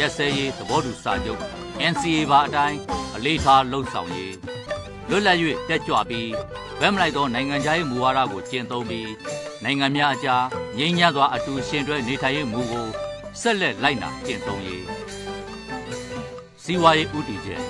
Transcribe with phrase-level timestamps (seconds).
[0.00, 1.40] ရက်စဲရေးသဘောတူစာချုပ်
[1.92, 2.78] NCA ပါအတိုင်း
[3.16, 4.34] အလေးထားလှုပ်ဆောင်ရေး
[5.08, 6.30] လွတ်လပ်၍တက်ကြွပြီး
[6.80, 9.10] ဗက်မလိုက်သောနိုင်ငံခြားရေးမူဝါဒကိုကျင့်သုံးပြီး
[9.64, 10.44] နိုင်ငံများအကြား
[10.78, 12.86] ငြိမ်းချမ်းစွာအတူရှင်တွဲနေထိုင်ရေးမူကို
[13.40, 14.84] ဆက်လက်လိုက်နာကျင့်သုံးရေး
[16.62, 17.62] စီးပွားရေးဥတီချက်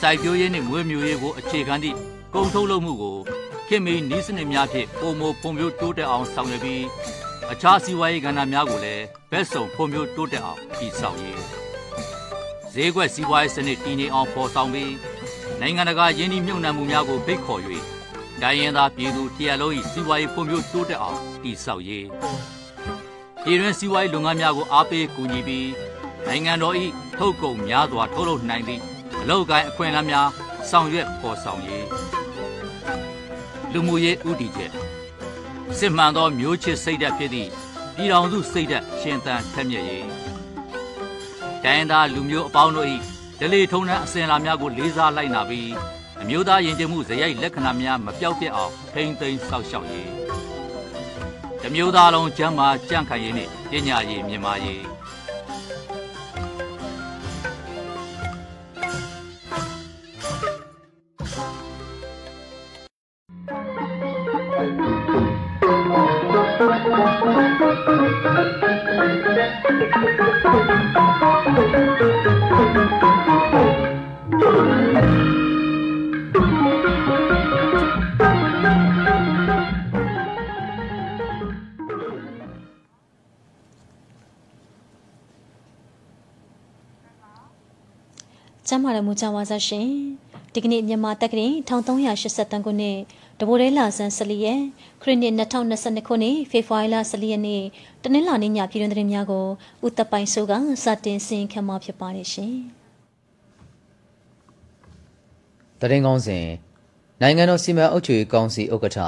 [0.00, 1.96] စိုက်ပျိုးရေးနှင့်မွေးမြူရေးကိုအခြေခံသည့်
[2.34, 3.16] ကုန်ထုတ်လုပ်မှုကို
[3.68, 6.84] ခင်မီနီးစနစ်များဖြင့်ပုံမဖွံ့ဖြိုးတိုးတက်အောင်ဆောင်ရွက်ပြီး
[7.52, 11.59] အခြားစီးပွားရေးကဏ္ဍများကိုလည်းဘက်စုံဖွံ့ဖြိုးတိုးတက်အောင်တည်ဆောက်ရေး
[12.74, 14.94] ဈေးကွက်စီးပွားရေးစနစ်တည်ငြိမ်အောင်ဖော်ဆောင်ပြီး
[15.60, 17.62] နိုင်ငံတကာယင်းနှိမ့်မြုပ်နှံမှုများကိုဖိတ်ခေါ်၍
[18.42, 22.06] တိုင်းရင်းသားပြည်သူတရလုံး၏စီးပွားရေးဖွံ့ဖြိုးတိုးတက်အောင်တည်ဆောက်ရေး
[23.44, 25.68] ပြည်တွင်းစီးပွားရေးလုပ်ငန်းများကိုအားပေးကူညီပြီး
[26.26, 26.76] နိုင်ငံတော်၏
[27.16, 28.82] ထုတ်ကုန်များစွာထုတ်လုပ်နိုင်သည့်
[29.20, 30.28] အလောက်ကိုင်းအခွင့်အလမ်းများ
[30.70, 31.86] ဆောင်ရွက်ဖော်ဆောင်ရေး
[33.72, 34.72] လူမှုရေးဥတီချက်
[35.78, 37.50] စစ်မှန်သောမျိုးချစ်စိတ်ဓာတ်ဖြစ်သည့်
[37.94, 40.29] ပြည်တော်စုစိတ်ဓာတ်ရှင်သန်ထက်မြက်ရေး
[41.64, 42.88] တိုင်းသားလူမျိုးအပေါင်းတို့၏
[43.40, 45.70] ဒလေထုံနှံအစဉ်အလာများကိုလေးစားလိုက်နာပြီး
[46.22, 50.10] အမျိုးသားယဉ်ကျေးမှုဇယိုက်လက္ခဏာများမပြောက်ပြက်အောင်ထိမ့်သိမ်းစောင့်ရှောက်ရေး
[51.62, 54.89] တမျိုးသားလုံးကျမ်းမာကြန့်ခိုင်ရေးနှင့်ပညာရေးမြင့်မာရေး
[88.68, 89.88] ကျမ်းမာတဲ့မူကြဝါစာရှင်
[90.54, 92.98] ဒီကနေ့မြန်မာတက္ကသိုလ်1383ခုနှစ်
[93.38, 94.60] တဘိုးရဲလာဆန်း14ရက်
[95.02, 97.62] ခရစ်နှစ်2022ခုနှစ်ဖေဖော်ဝါရီလ14ရက်နေ့
[98.02, 99.46] တနင်္လာနေ့ညပြည်တွင်သတင်းများကို
[99.86, 100.52] ဥတပိုင်ဆိုက
[100.84, 102.54] စတင်ဆင်ခံမှာဖြစ်ပါတယ်ရှင်
[105.80, 106.46] တရင်ကောင်းစဉ်
[107.20, 108.98] နိုင်ငံတော်စီမံအုပ်ချုပ်ရေးကောင်စီဥက္ကဋ္ဌ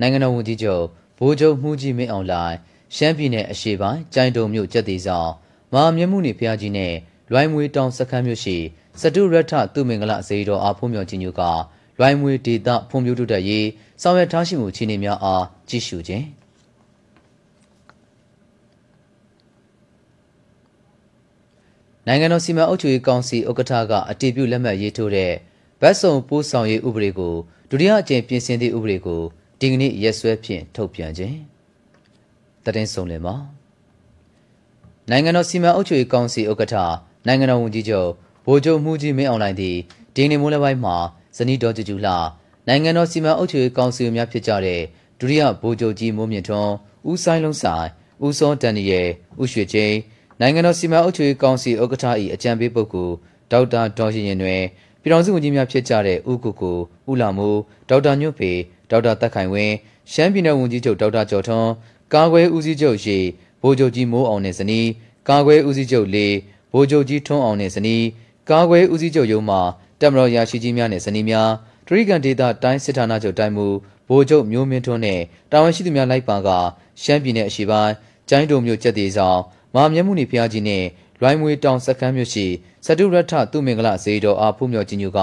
[0.00, 0.84] နိုင်ငံတော်ဝန်ကြီးချုပ်
[1.18, 2.54] ဗိုလ်ချုပ်မှုကြီးမင်းအောင်လှိုင်
[2.96, 5.30] ရှမ်းပြည်နယ်အရှေ့ပိုင်းကြိုင်တုံမြို့ကျက်သေးဆောင်
[5.72, 6.94] မဟာမြတ်မှုနေဖျားကြီးနဲ့
[7.32, 8.56] လွိုင်းမွေတောင်စခန်းမြို့ရှိ
[9.00, 11.40] စတုရထသူမင်္ဂလစေတော်အားဖုံးမြော်ခြင်းညူက
[11.98, 13.66] လွိုင်းမွေဒေသဖွံ့ဖြိုးတိုးတက်ရေး
[14.02, 16.24] ဆောင်ရွက်ထားရှိမှုခြေအနေများအားကြည့်ရှုခြင်း
[22.06, 25.32] နိုင်ငံတော်စီမံအုပ်ချုပ်ရေးကောင်စီဥက္ကဋ္ဌကအတည်ပြုလက်မှတ်ရေးထိုးတဲ့
[25.80, 27.34] ဗတ်စုံပိုးဆောင်ရေးဥပဒေကို
[27.70, 29.20] ဒုတိယအကြိမ်ပြင်ဆင်သည့်ဥပဒေကို
[29.60, 31.36] ဒီကနေ့ရက်စွဲဖြင့်ထုတ်ပြန်ခြင်း
[32.64, 33.34] တရင်ဆုံးလင်ပါ
[35.10, 36.76] နိုင်ငံတော်စီမံအုပ်ချုပ်ရေးကောင်စီဥက္ကဋ္ဌ
[37.26, 38.08] နိုင်ငံတော်ဝန်ကြီးချုပ်
[38.48, 39.76] ဗိုလ်ချုပ်မှုကြီးမင်းအောင်လှိုင်သည်
[40.14, 40.96] ဒီနေ့မိုးလယ်ပိုင်းမှာ
[41.36, 42.16] ဇနီးတော်ကျကျူလာ
[42.68, 44.80] နိုင်ငံတော်စီမံအုပ်ချုပ်ရေးကောင်စီများဖြစ်ကြတဲ့
[45.18, 46.72] ဒုတိယဗိုလ်ချုပ်ကြီးမိုးမြင့်ထွန်း
[47.10, 47.88] ဦးဆိုင်လုံးဆိုင်
[48.24, 49.02] ဦးစောတန်နီရဲ
[49.40, 49.96] ဦးရွှေချင်း
[50.40, 53.14] နိုင်ငံတော်စီမံအုပ်ချုပ်ရေးကောင်စီဥက္ကဋ္ဌ၏အကြံပေးပုဂ္ဂိုလ်
[53.52, 54.62] ဒေါက်တာဒေါ်ရင်ရင်တွင်
[55.00, 56.78] ပြည်တော်စုဝန်ကြီးများဖြစ်ကြတဲ့ဦးကိုကို
[57.10, 58.52] ဦးလာမိုးဒေါက်တာညွတ်ဖေ
[58.90, 59.74] ဒေါက်တာတက်ခိုင်ဝင်း
[60.12, 61.70] ရှမ်းပြည်နယ်ဝန်ကြီးချုပ်ဒေါက်တာကျော်ထွန်း
[62.14, 63.18] ကာကွယ်ဦးစီးချုပ်ရေ
[63.62, 64.88] ဗိုလ်ချုပ်ကြီးမိုးအောင်နှင့်ဇနီး
[65.28, 66.26] ကာကွယ်ဦးစီးချုပ်လေ
[66.72, 68.02] ဗိုလ်ချုပ်ကြီးထွန်းအောင်နှင့်ဇနီး
[68.50, 69.56] ကာကွယ်ဦးစီးချုပ်ရုံးမှ
[70.00, 71.50] တက်မတော်ရာရှိကြီးများနှင့်ဇနီးများ
[71.86, 73.66] တရိကန်ဒေသတိုင်းစစ်ဌာနချုပ်တိုင်းမူ
[74.08, 75.22] ဗိုလ်ချုပ်မျိုးမင်းထွန်းနှင့်
[75.52, 76.48] တာဝန်ရှိသူများလိုက်ပါက
[77.02, 77.92] ရှမ်းပြည်နယ်အရှေ့ပိုင်း
[78.28, 79.40] ကျိုင်းတုံမြို့ကျက်သေးဆောင်
[79.74, 80.86] မဟာမြတ်မှုနေဖျားကြီးနှင့်
[81.20, 82.46] လွိုင်းမွေတောင်စခန်းမြို့ရှိ
[82.84, 85.18] စတုရထသူမင်္ဂလဇေတော်အားဖုံးမြော်ခြင်းညူက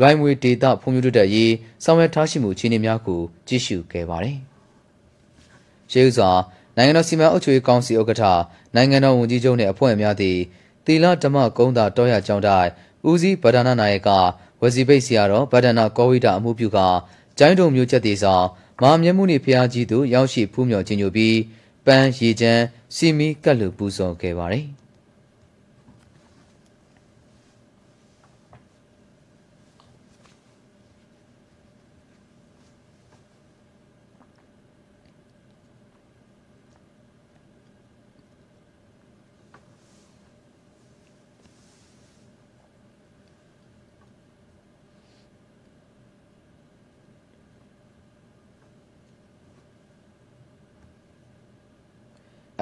[0.00, 1.52] လွိုင်းမွေဒေသဖုံးမျိုးတိုးတက်ရေး
[1.84, 4.38] ဆောင်ရွက်ထားရှိမှုခြေအနေများကိုကြည့်ရှုခဲ့ပါတယ်။
[5.90, 6.30] ရှေးဥစွာ
[6.76, 8.24] နိုင်ငံတော်စီမံအုပ်ချုပ်ရေးကောင်စီဥက္ကဋ္ဌ
[8.74, 10.38] နိုင်ငံတော်ဝန်ကြီးချုပ်နှင့်အဖွဲ့များသည်
[10.86, 12.70] သီလဓမ္မကုန်းသာတောရကျောင်းတိုင်း
[13.08, 14.08] ဦးစီးဗဒနာနာယက
[14.60, 16.78] ဝစီပိတ်ဆရာတော်ဗဒနာကောဝိတာအမှုပြုက
[17.38, 18.46] ကျိုင်းတုံမျိုးချက်သေးဆောင်
[18.82, 21.36] မာမျက်မှုနှင့်ဖျားကြီးသူရောက်ရှိဖူးမြော်ခြင်းညိုပြီး
[21.86, 22.62] ပန်းရေချမ်း
[22.96, 24.66] စီမီကတ်လူပူဇော်ခဲ့ပါတယ်။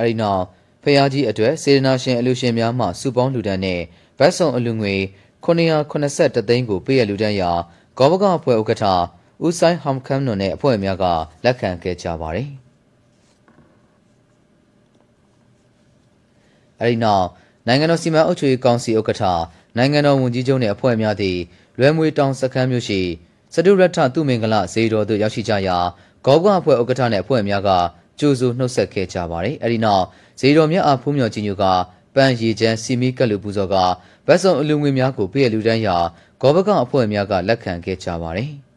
[0.00, 0.42] အဲဒီနောက်
[0.82, 3.80] ဖျားကြီးအတွက်စေတနာရှင်အလူရှင်များမှစုပေါင်းလူဒန်းနဲ့
[4.18, 4.94] ဗတ်ဆောင်အလူငွေ
[5.44, 7.50] 983သိန်းကိုပေးရလူဒန်းရာ
[7.98, 8.84] ဂောဘကအဖွဲ့ဥက္ကဋ္ဌ
[9.46, 11.04] ဦးဆိုင်ဟမ်ခမ်နွန်နဲ့အဖွဲ့များက
[11.44, 12.48] လက်ခံခဲ့ကြပါတယ်။
[16.80, 17.26] အဲဒီနောက်
[17.66, 19.22] နိုင်ငံတော်စီမံအုပ်ချုပ်ရေးကောင်စီဥက္ကဋ္ဌ
[19.76, 21.38] နိုင်ငံတော်ဝန်ကြီးချုပ်နှင့်အဖွဲ့များသည်
[21.78, 23.00] လွယ်မွေတောင်စခန်းမြို့ရှိ
[23.54, 25.78] စတုရထသူမင်္ဂလဇေတော်သို့ရောက်ရှိကြရာ
[26.24, 27.70] ဂောဘကအဖွဲ့ဥက္ကဋ္ဌနှင့်အဖွဲ့များက
[28.20, 30.04] ကြိုးဆိုနှုတ်ဆက်ခဲ့ကြပါတယ်။အဲဒီနောက်
[30.40, 31.64] ဇေတော်မြတ်အားဖူးမြော်ကြီးညိုက
[32.14, 33.76] ပန်းရီချမ်းစီမီကတ်လူပူဇော်က
[34.26, 35.96] ဗတ်စုံအလူငွေများကိုပြည်လူတန်းရာ
[36.40, 38.50] ဂောဘကအဖွဲ့များကလက်ခံခဲ့ကြပါတယ်။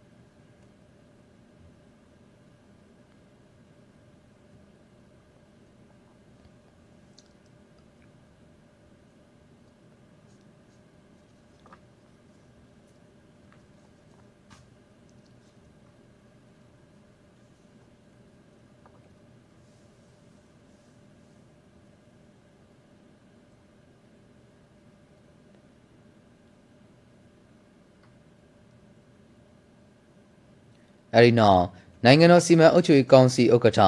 [31.16, 31.64] အဲဒီနောက်
[32.06, 33.82] နိုင်ငံတော်စီမံအုပ်ချုပ်ရေးကောင်စီဥက္ကဋ္ဌ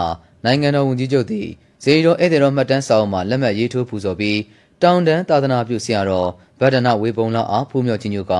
[0.45, 1.47] နိုင်ငံတော်ဝန်ကြီးချုပ်သည်
[1.83, 4.39] ဇေယျတော်ဧည့်သည်တော်မှတ်တမ်းစာအုပ်မှာလက်မှတ်ရေးထိုးပူဇော်ပြီး
[4.81, 6.29] တောင်တန်းသာသနာပြုဆရာတော်
[6.59, 8.33] ဗဒနာဝေပုံလာအားဖူးမြော်ခြင်းညို့က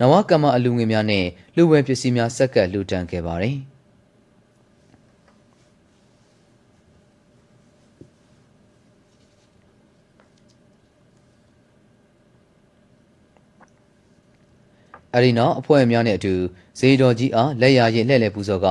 [0.00, 3.56] နဝကမ္မအလူငွေများနှင့်လူဝယ်ပစ္စည်းများဆက်ကပ်လူတန်းခဲ့ပါသည်
[15.16, 16.34] အဲဒီနောက်အဖွဲ့များနှင့်အတူ
[16.78, 18.66] ဇေတော်ကြီးအားလက်ရရင်လှည့်လည်ပူဇော်က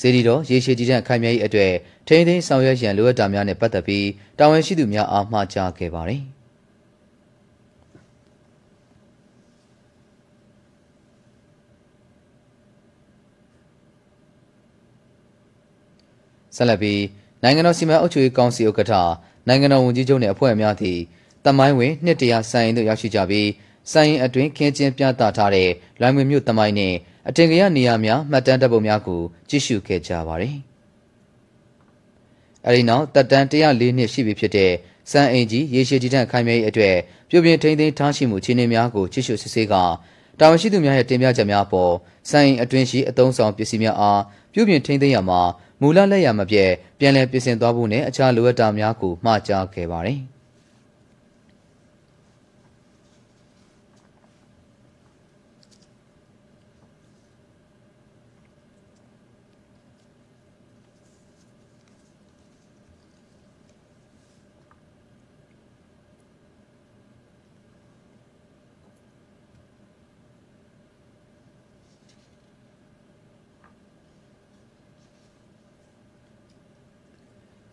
[0.00, 1.72] ဇေဒီတော်ရေရှည်ကြည်တံ့ခိုင်မြဲရေးအတွက်
[2.06, 4.06] ထိန်းသိမ်းဆောင်ရွက်ရန်လိုအပ်တာများနဲ့ပတ်သက်ပြီး
[4.38, 6.22] တာဝန်ရှိသူများအားမှာကြားခဲ့ပါတယ်။
[16.56, 17.02] ဆက်လက်ပြီး
[17.42, 18.94] နိုင်ငံတော်စီမံအုပ်ချုပ်ရေးကောင်စီဥက္ကဋ္ဌ
[19.48, 21.00] နိုင်ငံတော်ဝန်ကြီးချုပ်နှင့်အဖွဲ့များသည့်
[21.44, 23.48] တမိုင်းဝင်နှစ်တရာဆိုင်ရင်တို့ရောက်ရှိကြပြီး
[23.92, 25.70] ဆိုင်ရင်အတွင်းခင်းကျင်းပြသထားတဲ့
[26.00, 26.96] လွိုင်မွေမြို့တမိုင်းနှင့်
[27.28, 30.56] အထင်ကရနေရာများမှတ်တမ်းတပ်ပုံများကိုကြည့်ရှုခဲ့ကြပါတယ်။
[32.66, 34.72] အဲဒီနောက်တက်တန်း104နှစ်ရှိပြီဖြစ်တဲ့
[35.10, 36.96] စံအိမ်ကြီးရေရှည်တည်တံ့ခိုင်မြဲရေးအတွက်
[37.30, 39.74] ပြုပြင်ထိန်းသိမ်းထားရှိမှုခြေနေများကိုကြည့်ရှုစစ်ဆေးက
[40.40, 41.92] တာဝန်ရှိသူများရဲ့တင်ပြချက်များပေါ်
[42.30, 44.22] စံအိမ်အတွင်းရှိအသုံးဆောင်ပစ္စည်းများအား
[44.52, 45.40] ပြုပြင်ထိန်းသိမ်းရမှာ
[45.80, 50.20] မူလလက်ရမပြည့်ပြန်လည်ပြင်ဆင်သွားဖို့နဲ့အခြားလိုအပ်တာများကိုမှာကြားခဲ့ပါတယ်။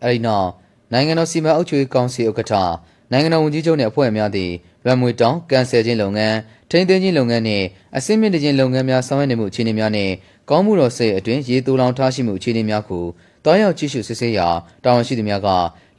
[0.04, 0.48] အဲဒီနောက်
[0.92, 2.54] နိုင်ငံတော်စီမံအုပ်ချုပ်ရေးကောင်စီဥက္ကဋ္ဌ
[3.12, 4.50] နိုင်ငံတော်ဝန်ကြီးချုပ်နှင့်အဖွဲ့များသည်
[4.86, 6.36] ရန်မွေတောင်ကန်ဆယ်ခြင်းလုပ်ငန်း
[6.70, 7.64] ထိန်းသိမ်းခြင်းလုပ်ငန်းနှင့်
[7.96, 10.12] အစင်းမြင့်ခြင်းလုပ်ငန်းများဆောင်ရွက်နေမှုအခြေအနေများနှင့်
[10.50, 13.04] ကောင်းမှုတော်စိတ်အတွင်းရေတူလောင်ထားရှိမှုအခြေအနေများကို
[13.44, 14.48] တောင်းရောက်ကြည့်ရှုစစ်ဆေးရာ
[14.84, 15.48] တာဝန်ရှိသူများက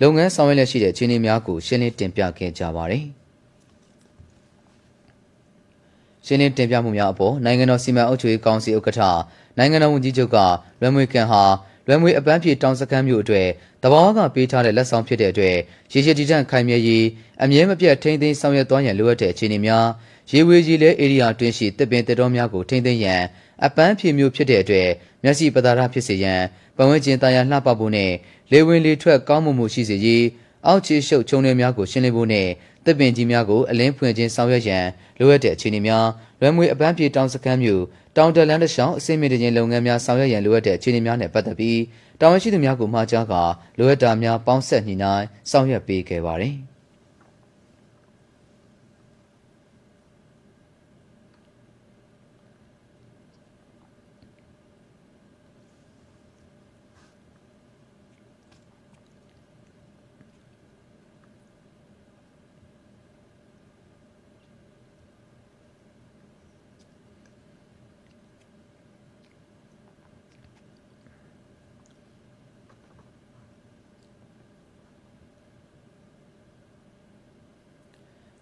[0.02, 3.06] လုပ်ငန်းဆောင်ရွက်လက်ရှိတဲ့အခြေအနေများကိုရှင်းလင်းတင်ပြခဲ့ကြပါသည်
[6.26, 9.02] ရှင်းလင်းတင်ပြမှုများအပေါ်နိုင်ငံတော်စီမံအုပ်ချုပ်ရေးကောင်စီဥက္ကဋ္ဌ
[9.58, 10.38] နိုင်ငံတော်ဝန်ကြီးချုပ်က
[10.82, 11.44] ရန်မွေကန်ဟာ
[11.88, 13.48] လွယ်မွေအပန်းဖြေတောင်စခန်းမျိုးအတွက်
[13.84, 15.56] တဘာဝကပေးထားတဲ့လက်ဆောင်ဖြစ်တဲ့အတွက်
[15.92, 17.06] ရေရှည်တည်တံ့ခိုင်မြဲရေး
[17.44, 19.88] အမြဲမပြတ်ထိန်းသိမ်းဆောင်ရွက်သွားရန်လိုအပ်တဲ့အခြေအနေများ
[20.32, 23.22] ရေဝေကြီးလဲဧရိယာတွင်းရှိတစ်ပင်တစ်တော်များကိုထိန်းသိမ်းရန်
[23.66, 24.90] အပန်းဖြေမျိုးဖြစ်တဲ့အတွက်
[25.24, 26.42] မျက်စိပသာရဖြစ်စေရန်
[26.78, 28.12] ပတ်ဝန်းကျင်တရားလှပဖို့နဲ့
[28.52, 30.26] လေဝင်လေထွက်ကောင်းမွန်မှုရှိစေရေး
[30.66, 32.48] အောက်ခြေရှုပ်ချုံတွေများကိုရှင်းလင်းဖို့နဲ့
[32.86, 34.86] တပ်ပင်ကြီးများကိုအလင်းဖွင့်ခြင်းဆောင်ရွက်ရန်
[35.20, 36.08] လိုအပ်တဲ့အခြေအနေများ
[36.40, 37.84] လွယ်မွေအပန်းဖြေတောင်စခန်းမျိုး
[38.18, 41.80] တောင်တလန်တရှောင်းအစိမ့်မြင့်တဲ့လုပ်ငန်းများဆောင်ရွက်ရန်လိုအပ်တဲ့အခြေအနေများနဲ့ပတ်သက်ပြီး
[42.20, 43.44] တာဝန်ရှိသူများကိုမှာကြားကာ
[43.78, 46.56] လိုအပ်တာများပေါင်းဆက်ညှိနှိုင်းဆောင်ရွက်ပေးခဲ့ပါတယ်။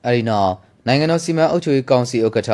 [0.05, 0.51] အဲဒီနောက်
[0.88, 2.51] နိုင်ငံတော်စီမံအုပ်ချုပ်ရေးကောင်စီဥက္ကဋ္ဌ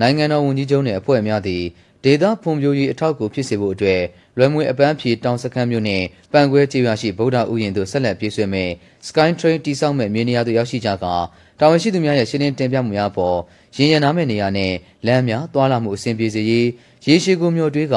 [0.00, 1.62] နိုင်ငံတော်ဝန်ကြီးချုပ်နှင့်အဖွဲ့များသည်
[2.04, 4.02] ဒေသဖွံ့ဖြိုးရေးအထောက်အကူဖြစ်စေဖို့အတွက်
[4.36, 8.70] လွယ်မွေအပန်းဖြေတောင်စခန်းမြို့နှင့်ပန်ခွဲကျေးရွာရှိဗုဒ္ဓဥယျာဉ်သို့ဆက်လက်ပြေးဆွဲမယ်
[9.08, 11.14] Sky Train တိစောက်မဲ့မြေနေရာသို့ရောက်ရှိကြကာ
[11.60, 13.36] တာဝန်ရှိသူများရဲ့ရှင်းလင်းတင်ပြမှုများပေါ်
[13.76, 14.72] ရင်းရနာမဲ့နေရာနဲ့
[15.06, 16.68] လမ်းများတွာလာမှုအဆင်ပြေစေရေး
[17.06, 17.96] ရေရှိကူမျိုးတွေးက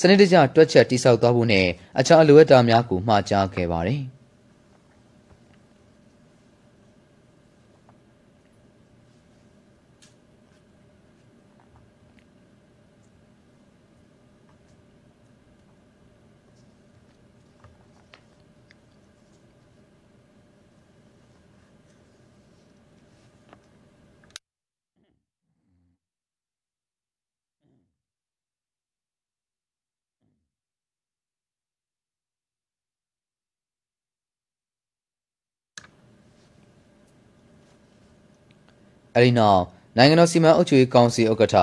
[0.00, 1.66] စနစ်တကျတွက်ချက်တိစောက်သွားဖို့နဲ့
[1.98, 4.02] အခြားအလိုအပ်တာများကိုမှာကြားခဲ့ပါတယ်။
[39.18, 39.62] အဲဒီနောက်
[39.96, 41.56] နိုင်ငံတော်စီမံအုပ်ချုပ်ရေးကောင်စီဥက္ကဋ္ဌ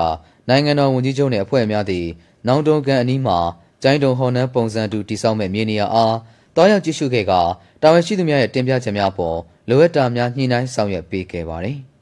[0.49, 2.05] နိုင်ငံတော်ဝန်ကြီးချုပ်နှင့်အဖွဲ့များသည်
[2.47, 3.37] နောင်တုံကန်အနီးမှာ
[3.83, 6.15] ကျိုင်းတုံဟော်နန်းပုံစံတူတိစောက်မဲ့မြေနေရာအား
[6.55, 7.33] တောင်းရောက်ကြည့်ရှုခဲ့က
[7.81, 9.37] တာဝန်ရှိသူများရဲ့တင်ပြချက်များပေါ်
[9.69, 11.79] လိုအပ်တာများညှိနှိုင်းဆောင်ရွက်ပေးခဲ့ပါသည်။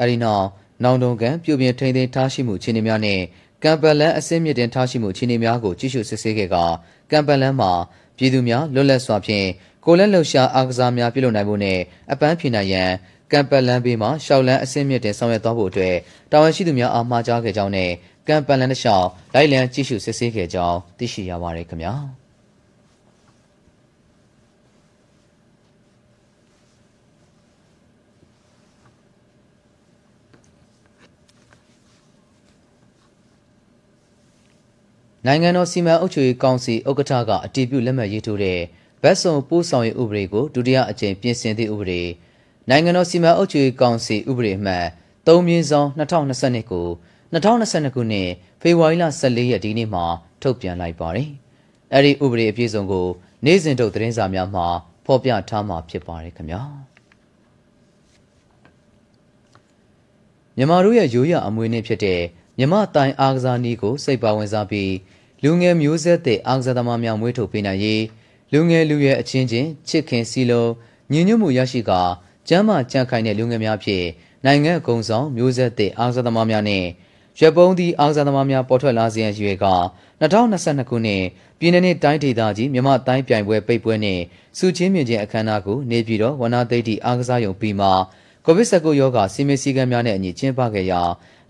[0.00, 0.46] အဲဒီနောက်
[0.82, 3.20] နောင်တုံကန်ပြုပြင်ထိန်သိမ်းထားရှိမှုခြေနေများနဲ့
[3.62, 6.56] ကံပလန်အစင်းမြင့်တင်ထားရှိမှုခြေနေများကိုကြည့်ရှုစစ်ဆေးခဲ့က
[7.10, 7.72] ကံပလန်မှာ
[8.16, 9.46] ပြည်သူများလွတ်လပ်စွာဖြင့်
[9.84, 11.78] ကိုလက်လှုပ်ရှားအားကစားများပြုလုပ်နိုင်မှုနဲ့
[12.12, 12.90] အပန်းဖြေနိုင်ရန်
[13.32, 15.96] ကံပလန်ဘေးမှာရှောက်လန်းအစင်းမြင့်တင်ဆောင်ရွက်သွားဖို့အတွက်
[16.32, 17.90] တာဝန်ရှိသူများအားမှာကြားခဲ့ကြောင်းနဲ့
[18.28, 21.94] ကံပလန်တစ်လျှောက်လိုက်လံကြည့်ရှုစစ်ဆေးခဲ့ကြောင်းသိရှိရပါတယ်ခင်ဗျာ။
[35.26, 38.60] နိုင်ငံတော်စီမံအုပ်ချုပ်ရေးကောင်စီဥက္ကဋ္ဌကအတည်ပြုလက်မှတ်ရေးထိုးတဲ့
[39.02, 42.02] ဗတ်စုံပို့ဆောင်ရေးဥပဒေကိုဒုတိယအကြိမ်ပြင်ဆင်သည့်ဥပဒေ
[42.68, 44.84] နိုင်ငံတော်စီမံအုပ်ချုပ်ရေးကောင်စီဥပဒေအမှတ်
[45.26, 46.86] 3မြင်းဆောင်2022ကို
[47.32, 48.28] 2022ခုနှစ်
[48.60, 50.04] ဖေဖော်ဝါရီလ14ရက်ဒီနေ့မှာ
[50.42, 51.28] ထုတ်ပြန်လိုက်ပါတယ်။
[51.94, 53.06] အဲဒီဥပဒေအပြည့်စုံကို
[53.44, 54.66] နေ့စဉ်ထုတ်သတင်းစာများမှာ
[55.06, 56.62] ဖော်ပြထားမှာဖြစ်ပါတယ်ခင်ဗျာ။
[60.56, 62.20] မြန်မာတို့ရဲ့ရိုးရာအမွေအနှစ်ဖြစ်တဲ့
[62.58, 64.90] မြမတိုင်အားကစားနည်းကိုစိတ်ပါဝင်စားပြီး
[65.46, 68.02] လူငယ်မျိုးဆက်တဲ့အားကစားသမားများမွေးထုတ်ပေးနိုင်ရေး
[68.52, 70.70] လူငယ်လူရွယ်အချင်းချင်းချစ်ခင်စီလုံး
[71.12, 72.00] ညီညွတ်မှုရရှိကာ
[72.48, 74.06] ကျမ်းမာကြံ့ခိုင်တဲ့လူငယ်များဖြင့်
[74.44, 76.84] နိုင်ငံအကုံဆောင်မျိုးဆက်တဲ့အားကစားသမားများနဲ့
[77.40, 79.66] ရပုံသည့်အားကစားသမားများပေါ်ထွက်လာစေရန်ရွေက
[80.20, 81.22] 2022ခုနှစ်
[81.58, 84.22] ပြည်내နဲ့တိုင်းဒေသကြီးမြမတိုင်းပြိုင်ပွဲပိတ်ပွဲနှင့်
[84.58, 87.88] စုချင်းမြင့်ခြင်းအခမ်းအနားကိုနေပြည်တော်ဝနာသိတိအားကစားရုံပြီးမှ
[88.48, 91.02] ကိုဗစ် -19 ရောဂါစီမံစည်းကမ်းများနဲ့အညီကျင်းပခဲ့ရာ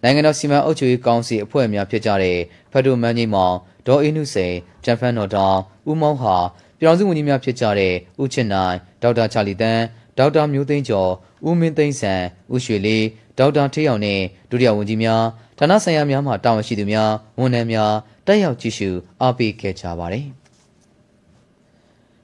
[0.03, 2.39] နိုင်ငံတော်စီမံအုပ်ချုပ်ရေးကောင်စီအဖွဲ့များဖြစ်ကြတဲ့
[2.73, 3.55] ဖက်ဒိုမန်ကြီးမောင်
[3.87, 5.59] ဒေါ်အင်းနုစိန်ဂျန်ဖန်တော်တောင်
[5.91, 6.37] ဦးမောင်ဟာ
[6.79, 9.83] ပြည်တော်စုဝန်ကြီးများဖြစ်ကြတဲ့ဦးချစ်နိုင်ဒေါက်တာချာလီတန်း
[10.19, 11.11] ဒေါက်တာမျိုးသိန်းကျော်
[11.49, 12.23] ဦးမင်းသိန်းဆန်
[12.55, 13.05] ဦးရွှေလေး
[13.39, 15.23] ဒေါက်တာထေးအောင်နဲ့ဒုတိယဝန်ကြီးများ
[15.59, 17.93] ဌာနဆိုင်ရာများမှတာဝန်ရှိသူများဝန်ထမ်းများ
[18.27, 20.27] တက်ရောက်ကြည့်ရှုအားပေးခဲ့ကြပါတယ်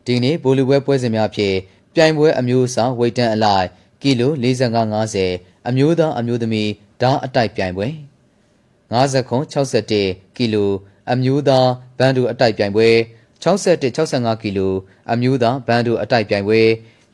[0.04, 1.54] ဒီနေ့ဘိုလီပွဲပွဲစဉ်များဖြစ်
[1.94, 3.66] ပြိုင်ပွဲအမျိုးအစားဝိတ်တန်းအလိုက်
[4.02, 7.88] ကီလို45-50အမျိုးသားအမျိုးသမီးဓာအတိုက်ပြိုင်ပွဲ
[8.92, 10.70] 50ခွန်61ကီလို
[11.12, 11.68] အမျိုးသား
[11.98, 12.88] ဘန်ဒူအတိုက်ပြိုင်ပွဲ
[13.42, 14.72] 61 65ကီလို
[15.12, 16.60] အမျိုးသားဘန်ဒူအတိုက်ပြိုင်ပွဲ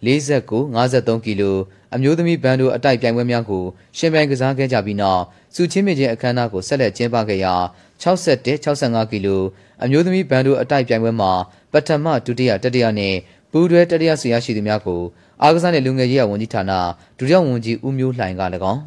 [0.07, 1.57] 49 53ကီလို
[1.95, 3.65] အမျိုးသမီးဘန်ဒူအတိုက်ပြိုင်ပွဲများကို
[3.97, 5.23] ရှင်ပြိုင်ကစားခဲ့ကြပြီးနောက်
[5.55, 7.55] စုချင်းမြင့်ခြင်းအခမ်းအနားကိုဆက်လက်ကျင်းပခဲ့ရာ
[8.03, 9.43] 61 65ကီလို
[9.85, 11.33] အမျိုးသမီးဘန်ဒူအတိုက်ပြိုင်ပွဲမှာ
[11.73, 13.15] ပထမဒုတိယတတိယနဲ့
[13.53, 15.03] ပူးတွဲတတိယဆွေရရှိသူများကို
[15.43, 16.73] အားကစားနယ်လူငယ်ရေးဝန်ကြီးဌာန
[17.19, 18.43] ဒုတိယဝန်ကြီးဦးမျိုးလှိုင်က၎
[18.73, 18.81] င်း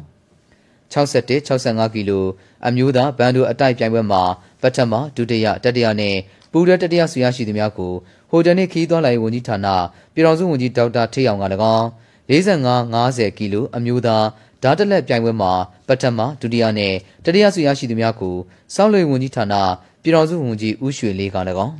[0.92, 2.24] 61 65ကီလို
[2.66, 4.22] အမျိုးသားဘန်ဒိုအတိုက်ပြိုင်ပွဲမှာ
[4.62, 6.16] ပထမဒုတိယတတိယနဲ့
[6.52, 7.92] ပူရတတိယဆွေရရှိသူများကို
[8.30, 9.66] ဟိုတယ်နှင့်ခီးသွွားလာရေးဝန်ကြီးဌာန
[10.12, 11.44] ပြည်တော်စုဝန်ကြီးဒေါက်တာထေးအောင်က၎
[11.76, 11.86] င်း
[12.30, 14.24] 45 50ကီလိုအမျိုးသား
[14.62, 15.52] ဓာတ်တလက်ပြိုင်ပွဲမှာ
[15.88, 16.94] ပထမဒုတိယနဲ့
[17.24, 18.34] တတိယဆွေရရှိသူများကို
[18.74, 19.54] စောင်းလွေဝန်ကြီးဌာန
[20.02, 21.74] ပြည်တော်စုဝန်ကြီးဦးရွှေလေးက၎င်း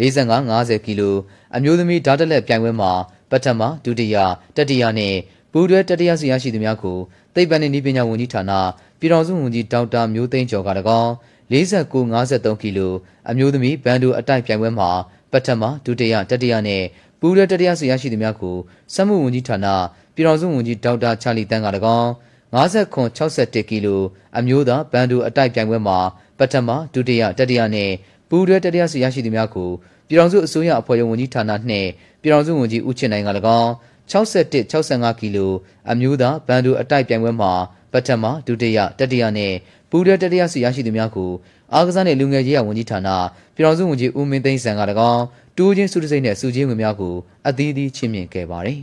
[0.00, 1.14] 45 50ကီလို
[1.56, 2.92] အမျိုးသမီးဓာတ်တလက်ပြိုင်ပွဲမှာ
[3.30, 4.16] ပထမဒုတိယ
[4.56, 5.16] တတိယနဲ့
[5.52, 6.98] ပူးတွဲတတိယဆွေရရှိသူများကို
[7.34, 8.52] သိပ္ပံနဲ့နည်းပညာဝန်ကြီးဌာန
[8.98, 10.68] ပြည်တော်စုဝန်ကြီးဒေါက်တာမျိုးသိန်းကျော်က၎
[11.00, 11.12] င်း
[11.52, 12.92] 49 53ကီလို
[13.30, 14.90] အမျိုးသမီးဘန်ဒိုအတိုက်ပြိုင်ပွဲမှာ
[15.32, 16.82] ပထမဒုတိယတတိယနဲ့
[17.20, 18.56] ပူးရဲတတိယဆွေရရှိသူများကို
[18.94, 19.66] စက်မှုဝန်ကြီးဌာန
[20.14, 21.68] ပြည်တော်စုဝန်ကြီးဒေါက်တာချာလီတန်းက၎
[21.98, 22.10] င်း
[22.54, 24.00] 59 61ကီလို
[24.38, 25.98] အမျိုးသားဘန်ဒိုအတိုက်ပြိုင်ပွဲမှာ
[26.38, 27.90] ပထမဒုတိယတတိယနဲ့
[28.28, 29.70] ပူးရဲတတိယဆွေရရှိသူများကို
[30.08, 31.88] ပြည်တော်စုအစိုးရအဖွဲ့ရုံးဝန်ကြီးဌာနနှင့်
[32.22, 33.28] ပြည်တော်စုဝန်ကြီးဦးချစ်နိုင်က၎
[33.60, 33.70] င်း
[34.10, 35.52] 61 65ကီလို
[35.90, 37.52] အမျိုးသားဘန်ဒူအတိုက်ပြိုင်ပွဲမှာ
[37.92, 39.52] ပထမဒုတိယတတိယနဲ့
[39.90, 41.30] ပူရတတိယဆုရရှိသူများကို
[41.72, 43.08] အားကစားနယ်လူငယ်ရေးရာဝန်ကြီးဌာန
[43.54, 44.80] ပြည်တော်စုဝန်ကြီးဦးမင်းသိန်းစံက၎
[45.12, 45.24] င်း
[45.56, 47.14] တူးချင်းစုတစိမ့်နဲ့စုချင်းဝင်များကို
[47.46, 48.80] အသီးသီးချီးမြှင့်ခဲ့ပါတယ်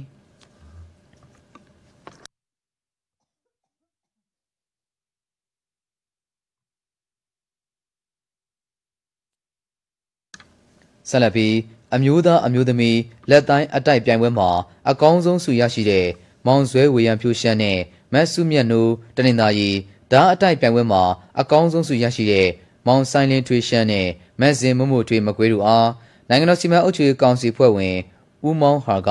[11.09, 11.53] ဆက်လက်ပြီး
[11.95, 12.97] အမျိုးသားအမျိုးသမီး
[13.29, 14.49] လက်တိုင်းအတိုက်ပြိုင်ပွဲမှာ
[14.89, 16.07] အကောင်းဆုံးဆုရရှိတဲ့
[16.45, 17.79] မောင်ဇွဲဝေယံဖြိုးရှမ်းနဲ့
[18.13, 19.69] မတ်စုမြတ်နိုးတနင်္သာရီ
[20.11, 21.03] ဓာအတိုက်ပြိုင်ပွဲမှာ
[21.39, 22.47] အကောင်းဆုံးဆုရရှိတဲ့
[22.87, 24.07] မောင်ဆိုင်လင်းထွေးရှမ်းနဲ့
[24.39, 25.89] မတ်စင်မမို့ထွေးမကွေးတို့အား
[26.29, 27.95] နိုင်ငံတော်စီမံအုပ်ချုပ်ရေးကောင်စီဖွဲ့ဝင်
[28.47, 29.09] ဦးမောင်ဟာက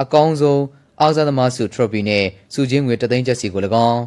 [0.00, 0.62] အကောင်းဆုံး
[1.00, 2.24] အားကစားသမားဆုထရော်ပီနဲ့
[2.54, 4.02] စုချင်းငွေတသိန်းကျပ်စီကို၎င်း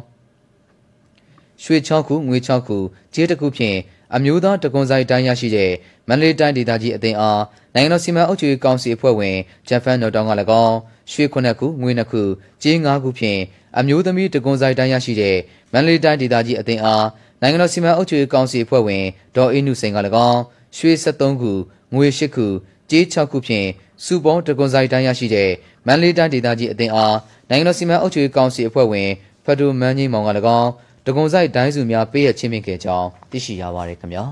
[1.62, 2.78] ရွှေ6ခုငွေ6ခု
[3.14, 3.78] ကြေးတစ်ခုဖြင့်
[4.16, 5.72] အမျိုးသားတကွန်ဆိုင်တိုင်းရရှိတဲ့
[6.08, 7.42] မန္တလေးတိုင်းဒေသကြီးအသင်းအား
[7.74, 9.36] နိုင်ငံတော်စီမံအုပ်ချုပ်ရေးကောင်စီအဖွဲ့ဝင်
[9.68, 10.32] ဂျက်ဖန်နော်တောင်က၎
[10.64, 10.76] င်း
[11.12, 12.22] ရွှေခုနှစ်ခုငွေနှစ်ခု
[12.62, 13.40] ကြေးငါးခုဖြင့်
[13.78, 15.36] အမျိုးသမီးတကွန်ဆိုင်တိုင်းရရှိတဲ့
[15.72, 17.06] မန္တလေးတိုင်းဒေသကြီးအသင်းအား
[17.40, 19.04] နိုင်ငံတော်စီမံအုပ်ချုပ်ရေးကောင်စီအဖွဲ့ဝင်
[19.36, 20.40] ဒေါ်အေးနုစိန်က၎င်း
[20.76, 21.52] ရွှေ73ခု
[21.94, 22.46] ငွေ8ခု
[22.90, 23.68] ကြေး6ခုဖြင့်
[24.04, 25.50] စုပေါင်းတကွန်ဆိုင်တိုင်းရရှိတဲ့
[25.86, 27.16] မန္တလေးတိုင်းဒေသကြီးအသင်းအား
[27.50, 29.08] နိုင်ငံတော်စီမံအုပ်ချုပ်ရေးကောင်စီအဖွဲ့ဝင်
[29.44, 30.30] ဖက်ဒရယ်မန်းကြီးမောင်က၎
[30.60, 34.24] င်းတကွ န်ဆိုင်တိုင်းစုများပေးရချင်းမြင့်ခဲ့ကြောင်းသိရှိရပါတယ်ခင်ဗျာ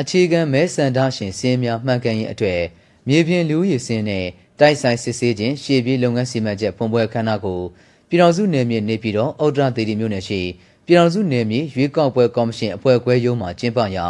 [0.00, 2.60] အခြေခံမဲစန္ဒရှင်စင်းများမှန်ကန်ရင်အတွေ့
[3.08, 4.26] မြေပြင်လူရည်စင်းနဲ့
[4.60, 7.60] တိုက်ဆိုင်စစ်ဆေးခြင်းရှေ့ပြေးလုပ်ငန်းစီမံချက်ဖွံ့ပွဲခန္ဓာကို
[8.08, 10.40] ပြည်တော်စုနယ်မြေနေပြည်တော်အော်ဒရာဒေဒီမြို့နယ်ရှိ
[10.86, 14.06] ပြည်တော်စုနယ်မြေရွေးကောက်ပွဲကော်မရှင်အဖွဲ့အခွဲရုံးမှကျင်းပရာ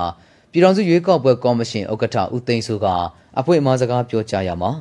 [0.51, 2.87] ပြည်တော်စုရွေးကောက်ပွဲကော်မရှင်ဥက္ကဋ္ဌဦးသိန်းစိုးက
[3.39, 4.73] အဖွင့်အမှားစကားပြောကြားရမှာ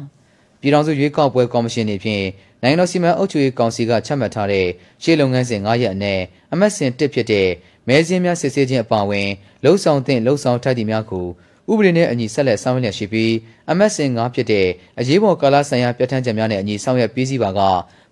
[0.61, 2.25] ပြည်တော်စုရွေးကောက်ပွဲကော်မရှင်နေဖြင့်
[2.63, 4.67] နိုင်ငံတော်စီမံအုပ်ချုပ်ရေးကောင်စီကချမှတ်ထားတဲ့
[5.03, 6.21] ရှေ့လုပ်ငန်းစဉ်9ရက်အနက်
[6.53, 7.47] အမတ်စဉ်1ဖြစ်တဲ့
[7.87, 9.29] မဲစင်းများစစ်ဆေးခြင်းအပါအဝင်
[9.63, 11.27] လှုပ်ဆောင်သင့်လှုပ်ဆောင်ထိုက်သည့်များကို
[11.71, 13.33] ဥပဒေနဲ့အညီဆက်လက်ဆောင်ရွက်လျက်ရှိပြီး
[13.71, 14.67] အမတ်စဉ်9ဖြစ်တဲ့
[14.99, 17.59] အရေးပေါ်ကာလဆိုင်ရာပြဋ္ဌာန်းချက်များနဲ့အညီဆောင်ရွက်ပြီးစီးပါက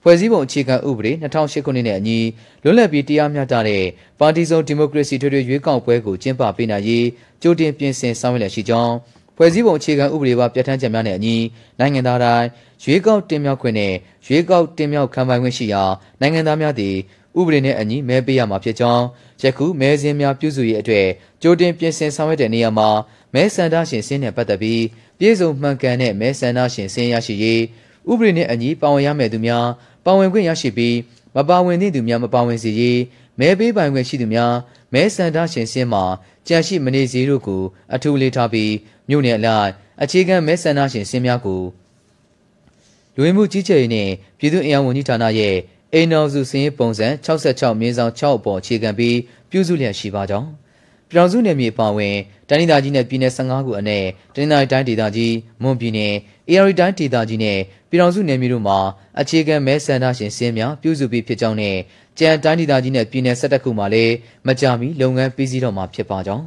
[0.03, 2.19] ဖွဲ့စည်းပုံအခြေခံဥပဒေ2008ခုနှစ်နဲ့အညီ
[2.63, 3.83] လွတ်လပ်ပြီးတရားမျှတတဲ့
[4.19, 7.05] ပါတီစုံဒီမိုကရေစီထွေထွေရွေးကောက်ပွဲကိုကျင်းပပေးနိုင်ရေး
[7.41, 8.93] ကြိုတင်ပြင်ဆင်ဆောင်ရွက်လျက်ရှိကြောင်း
[9.41, 11.35] ဖွဲ့စည်းပုံအခြေခံဥပဒေပါပြဋ္ဌာန်းချက်များနဲ့အညီ
[11.79, 12.47] နိုင်ငံသားတိုင်း
[12.83, 13.93] ရွေးကောက်တင်မြှောက်ခွင့်နဲ့
[14.25, 15.83] ရွေးကောက်တင်မြှောက်ခံပိုင်ခွင့်ရှိရာ
[16.21, 16.95] နိုင်ငံသားများသည်
[17.39, 19.05] ဥပဒေနဲ့အညီမဲပေးရမှာဖြစ်ကြောင်း
[19.41, 21.07] ယခုမဲစင်းများပြုစုရေးအတွက်
[21.41, 22.89] ကြိုတင်ပြင်ဆင်ဆောင်ရွက်တဲ့နေရာမှာ
[23.33, 24.83] မဲဆန္ဒရှင်စင်းနဲ့ပတ်သက်ပြီး
[25.19, 27.61] ပြည်စုံမှန်ကန်တဲ့မဲဆန္ဒရှင်စင်းရရှိရေး
[28.11, 29.65] ဥပဒေနဲ့အညီပါဝင်ရမယ့်သူများ
[30.05, 30.95] ပါဝင်ခွင့်ရရှိပြီး
[31.35, 32.99] မပါဝင်သည့်သူများမပါဝင်စေရေး
[33.39, 34.53] မဲပေးပိုင်ခွင့်ရှိသူများ
[34.93, 36.03] မဲဆန္ဒရှင်စင်းမှာ
[36.47, 38.73] ကြံရှိမနေစေတို့ကိုအထူးလေးထားပြီး
[39.09, 39.69] မြို့နယ်အလိုက်
[40.03, 41.61] အခြေခံမဲဆန္ဒရှင်စင်းများကို
[43.15, 45.55] လူဝင်မှုကြီးကြပ်ရေးနှင့်ပြည်သူ့အင်အားဝန်ကြီးဌာနရဲ့
[45.93, 49.17] အိမ်တော်စုစင်းရေးပုံစံ66မြင်းဆောင်6အပေါ်အခြေခံပြီး
[49.49, 50.49] ပြုစုလျက်ရှိပါကြောင်း
[51.09, 52.15] ပြည်တော်စုနယ်မြေပါဝင်
[52.49, 54.05] တိုင်းဒေသကြီးနဲ့ပြည်နယ်15ခုအနက်
[54.35, 56.13] တိုင်းဒေသတိုင်းဒေသကြီးမွန်ပြည်နယ်
[56.49, 58.79] AR တိုင်းဒေသကြီးနဲ့ပြည်တော်စုနယ်မြေတို့မှာ
[59.19, 61.75] အခြေခံမဲဆန္ဒရှင်စင်းများပြုစုပြီးဖြစ်ကြောင်းနဲ့
[62.19, 64.13] ကြံတိုင်းဒေသကြီးနဲ့ပြည်နယ်17ခုမှာလည်း
[64.47, 66.45] မကြမီလုပ်ငန်းပြီးစီးတော့မှာဖြစ်ပါကြောင်း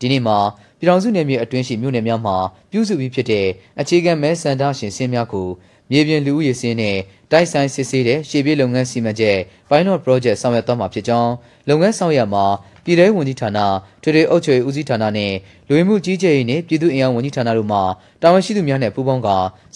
[0.00, 0.38] ဒီနေ့မှာ
[0.78, 2.36] ပြည်တော်စုနယ်မြေအတွင်းရှိမြို့နယ်များမှာ
[2.70, 3.46] ပြုစုပြီးဖြစ်တဲ့
[3.80, 5.48] အခြေခံမဲဆန္ဒရှင်စင်းများကို
[5.90, 6.96] မြေပြင်လူဦးရေစင်းနဲ့
[7.30, 11.32] တိုက်ဆိုင်စစ်ဆေးတဲ့ရှေ့ပြေးလုပ်ငန်းစီမံချက် Pilot Project ဆောင်ရွက်သွားမှာဖြစ်ကြောင်း
[11.68, 12.44] လုပ်ငန်းဆောင်ရွက်မှာ
[12.84, 13.58] ပြည်ထောင်ဝန်ကြီးဌာန
[14.02, 15.32] ထွေထွေအုပ်ချုပ်ရေးဦးစီးဌာနနဲ့
[15.68, 17.78] လူဝင်မှုကြီးကြပ်ရေးနဲ့ပြည်သူ့အင်အားဝန်ကြီးဌာနတို့မှ
[18.22, 19.28] တာဝန်ရှိသူများနဲ့ပူးပေါင်းက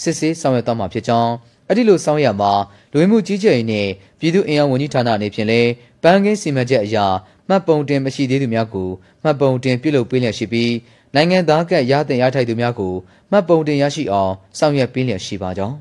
[0.02, 1.32] စစ်ဆေးဆောင်ရွက်သွားမှာဖြစ်ကြောင်း
[1.68, 2.52] အဲ့ဒီလိုဆောင်ရွက်မှာ
[2.92, 5.70] လူဝင်မှုကြီးကြပ်ရေးနဲ့ပြည်သူ့အင်အားဝန်ကြီးဌာနအနေဖြင့်လည်း
[6.02, 7.06] ပန်းကင်းစီမံချက်အရာ
[7.48, 8.88] မှတ်ပုံတင်မရှိသေးသူများကို
[9.22, 10.72] မှတ်ပုံတင်ပြုလုပ်ပေးလျက်ရှိပြီး
[11.14, 12.94] နိုင်ငံသားကရတဲ့ရထိုက်သူများကို
[13.30, 15.76] မှတ်ပုံတင်ရရှိအောင်ဆောင်ရွက်ပေးလျက်ရှိပါကြောင်း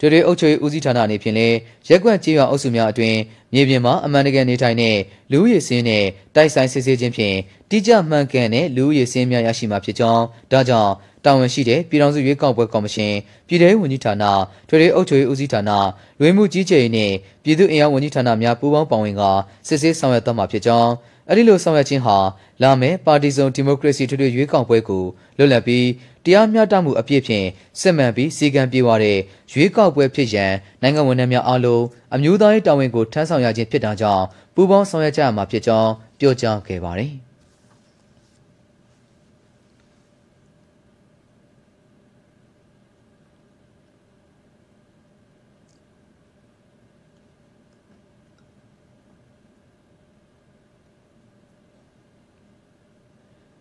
[0.00, 1.56] ဒရီအုပ်ချုပ်ရေးဦးစီးဌာနအနေဖြင့်လည်း
[1.88, 3.16] ရက်ကွက်ကြေးရွာအုပ်စုများအတွင်
[3.52, 4.96] မြေပြင်မှာအမှန်တကယ်နေထိုင်တဲ့
[5.30, 7.36] လူဦးရေစင်းနဲ့တိုက်ဆိုင်စစ်ဆေးခြင်းဖြင့်
[7.70, 10.92] တိကျမှန်ကန်တဲ့လူဦးရေစင်းများရရှိမှာဖြစ်ကြောင်းဒါကြောင့်
[11.24, 13.12] တာဝန်ရှိတဲ့ပြည်ထောင်စုရွေးကောက်ပွဲကော်မရှင်
[13.48, 14.24] ပြည်ထောင်ဝန်ကြီးဌာန
[14.68, 15.70] ထွေထွေအုပ်ချုပ်ရေးဦးစီးဌာန
[16.18, 19.22] လူဝင်မှုကြီးကြပ်ရေးနှင့်ပြည်သူ့အင်အားဝန်ကြီးဌာနများပူးပေါင်းပါဝင်က
[19.68, 20.92] စစ်ဆေးဆောင်ရွက်သွားမှာဖြစ်ကြောင်း
[21.28, 22.16] အဲဒီလိုဆောင်ရွက်ခြင်းဟာ
[22.62, 25.04] လာမယ့်ပါတီစုံဒီမိုကရေစီထွေထွေရွေးကောက်ပွဲကို
[25.38, 25.86] လွတ်လပ်ပြီး
[26.24, 27.46] တရားမျှတမှုအပြည့်ဖြင့်
[27.80, 29.18] စစ်မှန်ပြီးစီကံပြေဝတဲ့
[29.52, 30.52] ရွေးကောက်ပွဲဖြစ်ရန်
[30.82, 37.12] နိုင်ငံဝန်ထမ်းများအားလုံးအမျိုးသားရေးတာဝန်ကိုထမ်းဆောင်ရခြင်းဖြစ်တာကြောင့်ပူးပေါင်းဆောင်ရွက်ကြရမှာဖြစ်ကြောင်းပြောကြားခဲ့ပါတယ်။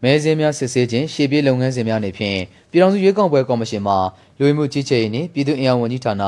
[0.03, 2.39] မဲစင်းများစစ်ဆေးခြင်းရှေ့ပြေးလုပ်ငန်းစဉ်များနေဖြင့်
[2.71, 3.93] ပြည်ထောင်စုရွေးကောက်ပွဲကော်မရှင်မှ
[4.37, 6.23] လူဝင်မှုကြီးကြပ်ရေးနှင့်ပြည်သူ့အင်အားဝန်ကြီးဌာန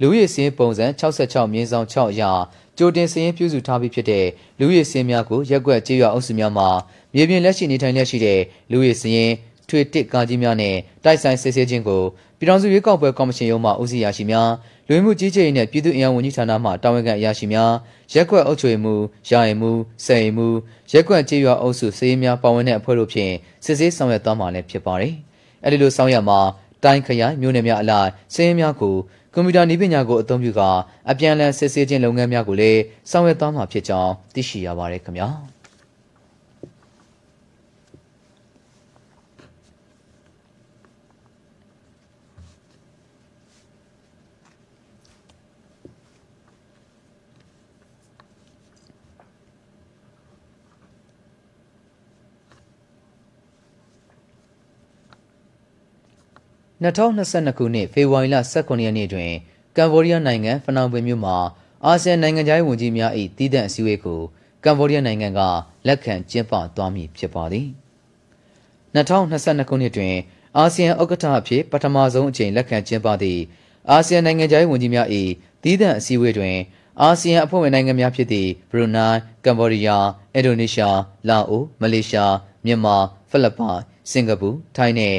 [0.00, 2.30] လူဦးရေစင်းပုံစံ66မြင်းဆောင်6အရာ
[2.78, 4.26] ကြိုတင်စည်ရင်ပြုစုထားပြီးဖြစ်တဲ့
[4.58, 6.68] လူဦးရေစင်းများကိုရက်ွက်ကြေးရွာအုပ်စုများမှာ
[7.14, 9.34] မြေပြင်လက်ရှိနေထိုင်လျက်ရှိတဲ့လူဦးရေစင်း
[9.68, 12.02] ထွေတစ်ကားကြီးများနဲ့တိုက်ဆိုင်စစ်ဆေးခြင်းကို
[12.38, 14.50] ပြည်ထောင်စုရွေးကောက်ပွဲကော်မရှင်ရုံးမှဦးစီးရရှိများ
[14.88, 17.72] လူဝင်မှုကြီးကြပ်ရေးနဲ့ပြည်သူ့အင်အားဝန်ကြီးဌာနမှတာဝန်ခံအရာရှိများ
[18.14, 20.56] ရက်ကွက်အုပ်ချုပ်ရေးမှူးရာရင်မှူးစက်ရင်မှူး
[20.92, 23.32] ရက်ကွက်ကြေးရွာအုပ်စုစေးများပါဝင်တဲ့အဖွဲ့တို့ဖြင့်
[23.64, 25.14] စစ်ဆေးဆောင်ရွက်သွားမှာလည်းဖြစ်ပါတယ်။
[25.64, 26.38] အဲဒီလိုဆောင်ရွက်မှာ
[26.84, 28.94] တိုင်းခရိုင်မြို့နယ်များအလိုက်စည်ရင်းများကို
[29.34, 30.70] ကွန်ပျူတာနည်းပညာကိုအသုံးပြုကာ
[31.10, 35.28] အပြန်အလှန်စစ်ဆေးခြင်းလုပ်ငန်းများကိုလည်းဆောင်ရွက်သွားမှာဖြစ်ကြောင်းသိရှိရပါတယ်ခင်ဗျာ။
[56.84, 59.30] 2022ခုနှစ်ဖေဖော်ဝါရီလ18ရက်နေ့တွင်
[59.76, 61.36] ကမ်ဘောဒီးယားနိုင်ငံဖနွမ်ပင်မြို့မှာ
[61.84, 64.20] အာဆီယံနိုင်ငံသားဝန်ကြီးများ၏တည်တံ့အစည်းအဝေးကို
[64.64, 65.40] ကမ်ဘောဒီးယားနိုင်ငံက
[65.86, 67.66] လက်ခံကျင်းပသွားမည်ဖြစ်ပါသည်
[68.94, 70.14] 2022ခုနှစ်တွင်
[70.56, 73.40] အာဆီယံဥက္ကဋ္ဌအဖြစ်ပထမဆုံးအကြိမ်လက်ခံကျင်းပသည့်
[73.90, 75.08] အာဆီယံနိုင်ငံသားဝန်ကြီးများ၏
[75.64, 76.56] တည်တံ့အစည်းအဝေးတွင်
[77.00, 82.34] အာဆီယံအဖွဲ့ဝင်နိုင်ငံများဖြစ်သည့်ဘရူနိုင်းကမ်ဘောဒီးယားအင်ဒိုနီးရှားလာအိုမလေးရှား
[82.66, 82.96] မြန်မာ
[83.30, 85.18] ဖိလစ်ပိုင်စင်ကာပူထိုင်းနှင့်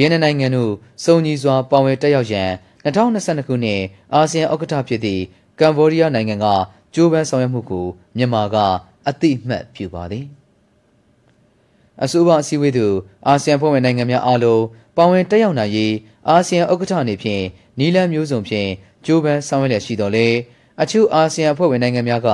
[0.00, 0.72] ဗီယက်နမ်နိုင်ငံတို့
[1.04, 2.50] စုံညီစွာပါဝင်တက်ရောက်ရန်
[2.84, 3.80] 2022ခုနှစ်
[4.14, 5.22] အာဆီယံဥက္ကဋ္ဌဖြစ်သည့်
[5.58, 6.46] ကမ်ဘောဒီးယားနိုင်ငံက
[6.94, 7.86] ကြိုးပမ်းဆောင်ရွက်မှုကို
[8.16, 8.56] မြန်မာက
[9.08, 10.24] အတိအမှတ်ပြုပါသည်
[12.02, 14.64] အဆိုပါအစည်းအဝေးသို့အာဆီယံဖွဲ့ဝင်နိုင်ငံများအားလုံး
[14.96, 15.94] ပါဝင်တက်ရောက်နိုင်ရေး
[16.28, 17.44] အာဆီယံဥက္ကဋ္ဌအနေဖြင့်
[17.78, 18.68] နီလန်းမျိုးစုံဖြင့်
[19.06, 20.26] ကြိုးပမ်းဆောင်ရွက်လျက်ရှိတော်လဲ
[20.82, 22.30] အချို့အာဆီယံအဖွဲ့ဝင်နိုင်ငံများက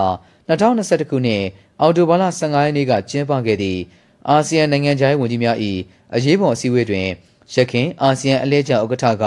[0.49, 1.43] 2021ခုနှစ်
[1.81, 3.81] အောက်တိုဘာလ15ရက်နေ့ကကျင်းပခဲ့သည့်
[4.29, 5.57] အာဆီယံနိုင်ငံခြားရေးဝန်ကြီးများ၏
[6.15, 7.09] အရေးပေါ်အစည်းအဝေးတွင်
[7.55, 9.25] ရခိုင်အာဆီယံအလဲကျဥက္ကဋ္ဌက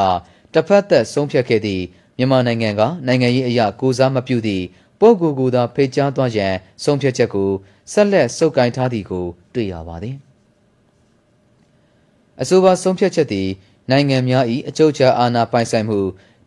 [0.54, 1.84] တစ်ဖက်သက်ဆုံးဖြတ်ခဲ့သည့်
[2.18, 4.64] မြန်မာနိုင်ငံကနိုင်ငံရေးအရာကိုစားမပြုသည့်
[5.00, 6.54] ပုဂ္ဂိုလ်ကိုသာဖိတ်ကြားသွားရန်
[6.84, 7.50] ဆုံးဖြတ်ချက်ကို
[7.92, 10.16] ဆက်လက်စုပ်ကိုင်ထားသည်ကို တွေ့ရပါသည်
[12.42, 13.50] အဆိုပါဆုံးဖြတ်ချက်သည်
[13.92, 16.00] နိုင်ငံများ၏အကျုပ်ချာအာဏာပိုင်ဆိုင်မှု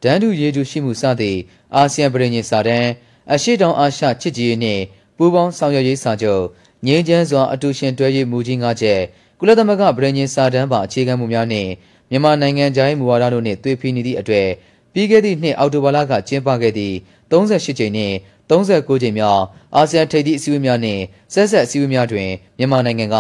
[0.03, 1.39] ဒန်းတူရေတူရှိမှုစသည့်
[1.75, 2.91] အာဆီယံပြည်ညင်စာတမ်း
[3.33, 4.83] အရှိတောင်အာရှချစ်ကြည်ရေးနှင့်
[5.17, 6.45] ပူးပေါင်းဆောင်ရွက်ရေးစာချုပ်
[6.87, 9.01] ငြိမ်းချမ်းစွာအတူရှင်တွဲရေးမူကြီး၅ချက်
[9.45, 11.71] ကုလသမဂ္ဂပြည်ညင်စာတမ်းပါအခြေခံမှုများနှင့်
[12.11, 14.49] မြန်မာနိုင်ငံခြားရေးမူဝါဒတို့နှင့်သွေးဖီးနေသည့်အတွေ့
[14.93, 16.95] ပြီးခဲ့သည့်နှစ်အောက်တိုဘာလကကျင်းပခဲ့သည့်
[17.31, 18.15] 38ကြိမ်နှင့်
[18.51, 19.43] 39ကြိမ်မြောက်
[19.77, 21.03] အာဆီယံထိပ်သီးအစည်းအဝေးများနှင့်
[21.33, 22.29] ဆက်ဆက်အစည်းအဝေးများတွင်
[22.59, 23.17] မြန်မာနိုင်ငံက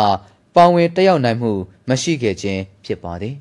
[0.57, 1.53] ပါဝင်တက်ရောက်နိုင်မှု
[1.89, 3.35] မရှိခဲ့ခြင်းဖြစ်ပါသည်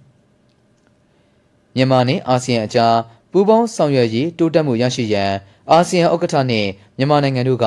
[1.76, 2.96] မြန်မာနှင့်အာဆီယံအကြား
[3.32, 5.32] ပူးပေါင်းဆောင်ရွက်ရေးတိုးတက်မှုရရှိရန်
[5.72, 7.66] အာဆီယံဥက္ကဋ္ဌနှင့်မြန်မာနိုင်ငံတို့က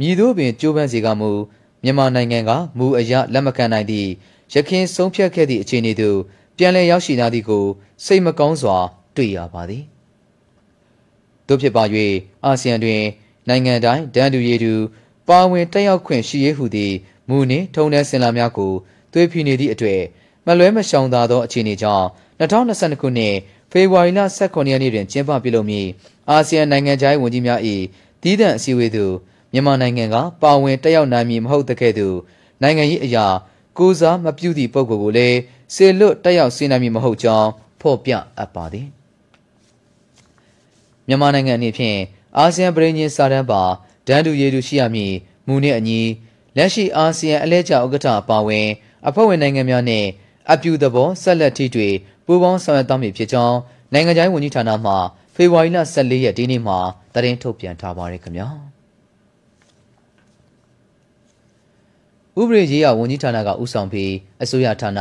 [0.00, 1.30] မြည်သို့ပင်ကြိုးပမ်းစေကမူ
[1.84, 4.10] မြန်မာနိုင်ငံကမူအရလက်မခံနိုင်သည့်
[4.52, 6.18] ရခင်ဆုံးဖြတ်ခဲ့သည့်အခြေအနေသို့
[6.56, 7.64] ပြန်လည်ရောက်ရှိလာသည်ကို
[8.04, 8.76] စိတ်မကောင်းစွာ
[9.16, 9.84] တွေ့ရပါသည်
[11.48, 11.84] တို့ဖြစ်ပါ၍
[12.44, 13.02] အာဆီယံတွင်
[13.48, 14.74] နိုင်ငံတိုင်းဒန်တူရီတူ
[15.28, 16.94] ပါဝင်တက်ရောက်ခွင့်ရှိရေးဟုသည့်
[17.28, 18.72] မူနှင့်ထုံတဲ့စင်လာများကို
[19.12, 20.00] သွေးဖိနေသည့်အတွေ့
[20.46, 22.06] မလွဲမရှောင်သာသောအခြေအနေကြောင့်
[22.40, 23.34] 2022ခုနှစ်
[23.70, 25.88] ဖေဖော်ဝါရီလ18ရက်နေ့တွင်ကျင်းပပြုလုပ်မည့်
[26.30, 27.60] အာဆီယံနိုင်ငံခြားရေးဝန်ကြီးများ၏
[28.22, 29.14] တည်တံ့အစည်းအဝေးသို့
[29.52, 32.16] မြန်မာနိုင်ငံကပါဝင်တက်ရောက်နိုင်မည်မဟုတ်တဲ့ကဲ့သို့
[32.62, 33.26] နိုင်ငံရေးအရာ
[33.78, 35.38] ကိုစားမပြုသည့်ပုဂ္ဂိုလ်ကိုလည်း
[35.74, 37.48] စေလွတ်တက်ရောက်စေနိုင်မည်မဟုတ်ကြောင်း
[37.80, 38.86] ဖော်ပြအပ်ပါသည်
[41.06, 41.98] မြန်မာနိုင်ငံအနေဖြင့်
[42.38, 43.62] အာဆီယံပြည်ညင်စာတမ်းပါ
[44.06, 45.12] ဒန်းတူရေတူရှိရမည်
[45.46, 46.00] မူနှင့်အညီ
[46.56, 48.68] လက်ရှိအာဆီယံအလဲကျဥက္ကဋ္ဌအပါအဝင်
[49.08, 50.08] အဖွဲ့ဝင်နိုင်ငံများနှင့်
[50.52, 51.94] အပြူသဘောဆက်လက်ထိတွေ့
[52.26, 53.56] ပူးပေါင်းဆောင်ရွက်သွားမည်ဖြစ်ကြောင်း
[53.92, 54.94] နိုင်ငံခြားရေးဝန်ကြီးဌာနမှ
[55.34, 56.78] ဖေဖော်ဝါရီလ14ရက်ဒီနေ့မှာ
[57.14, 58.73] သတင်းထုတ်ပြန်ထားပါတယ်ခင်ဗျာ
[62.40, 65.00] ဥပဒေရေးရာဝန်ကြီးဌာနကဦးဆောင်ပြီးအစိုးရဌာန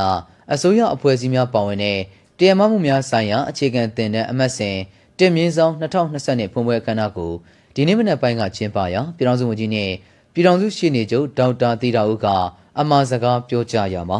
[0.53, 1.99] အစိုးရအဖွဲ့အစည်းများပါဝင်တဲ့
[2.37, 4.77] တရားမမှုများဆိုင်ရာအခြေခံတင်တဲ့အမတ်စဉ်
[5.17, 7.31] တင်မြင့်ဆောင်2020နှစ်ဖွင့်ပွဲအခမ်းအနားကို
[7.75, 9.91] ဒီနေ့မနက်ပိုင်းကကျင်းပရာပြည်ထောင်စုဝန်ကြီးနဲ့
[10.33, 12.27] ပြည်ထောင်စုရှေ့နေချုပ်ဒေါက်တာသီတာဦးက
[12.79, 14.19] အမှားစကားပြောကြားရမှာ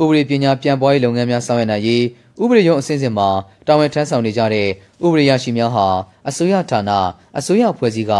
[0.00, 2.04] ဥပဒေပညာပြန်ပွားရေးလုပ်ငန်းများဆောင်ရွက်နိုင်ရေး
[2.42, 3.28] ဥပဒေရုံးအဆင့်ဆင့်မှာ
[3.66, 4.68] တာဝန်ထမ်းဆောင်နေကြတဲ့
[5.04, 5.86] ဥပဒေရရှိများဟာ
[6.28, 6.90] အစိုးရဌာန
[7.38, 8.12] အစိုးရဖွဲ့စည်းက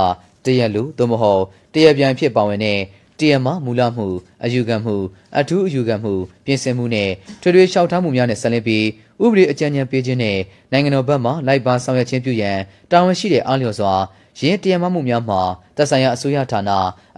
[0.45, 2.79] တရက်လူသို့မဟုတ်တရက်ပြန်ဖြစ်ပါဝင်တဲ့
[3.21, 4.07] တရားမမူလမှု
[4.45, 4.95] အယူခံမှု
[5.39, 6.13] အထူးအယူခံမှု
[6.45, 8.85] ပြင်ဆင်မှုနဲ့ထွေထွေလျှောက်ထားမှုများနဲ့ဆက်လက်ပြီး
[9.25, 10.39] ဥပဒေအကြံဉာဏ်ပေးခြင်းနဲ့
[10.73, 12.59] နိုင်ငံတော်ဘက်မှလိုက်ပါဆောင်ရွက်ခြင်းပြုရန်
[12.91, 13.95] တာဝန်ရှိတဲ့အားလျော်စွာ
[14.41, 15.41] ရင်းတရားမမှုများမှာ
[15.77, 16.71] သက်ဆိုင်ရာအစိုးရဌာန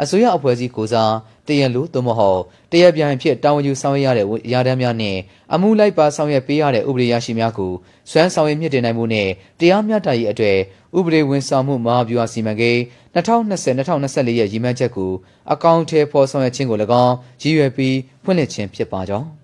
[0.03, 1.13] အစိုးရအဖွဲ့အစည်းကိုစား
[1.47, 2.41] တရလူသို့မဟုတ်
[2.73, 5.17] တရပြန်ဖြစ်တာဝန်ယူဆောင်ရွက်ရတဲ့ရာထမ်းများနဲ့
[5.55, 7.73] အမှုလိုက်ပါဆောင်ရွက်ပေးရတဲ့ဥပဒေရရှိများကို
[8.11, 9.29] စွမ်းဆောင်ရွက်မြင့်တင်နိုင်မှုနဲ့
[9.61, 10.57] တရားမျှတရေးအတွေ့
[10.99, 12.81] ဥပဒေဝန်ဆောင်မှုမဟာဗျူဟာစီမံကိန်း
[13.15, 15.13] 2020-2024ရဲ့ရည်မှန်းချက်ကို
[15.53, 19.40] အကောင့်ထဲပေါ်ဆောင်ရွက်ခြင်းကို၎င်းရည်ရွယ်ပြီးဖွင့်လှစ်ခြင်းဖြစ်ပါကြောင်း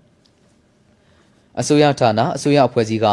[1.59, 3.07] အစိုးရဌာနအစိုးရအဖွဲ့အစည်းက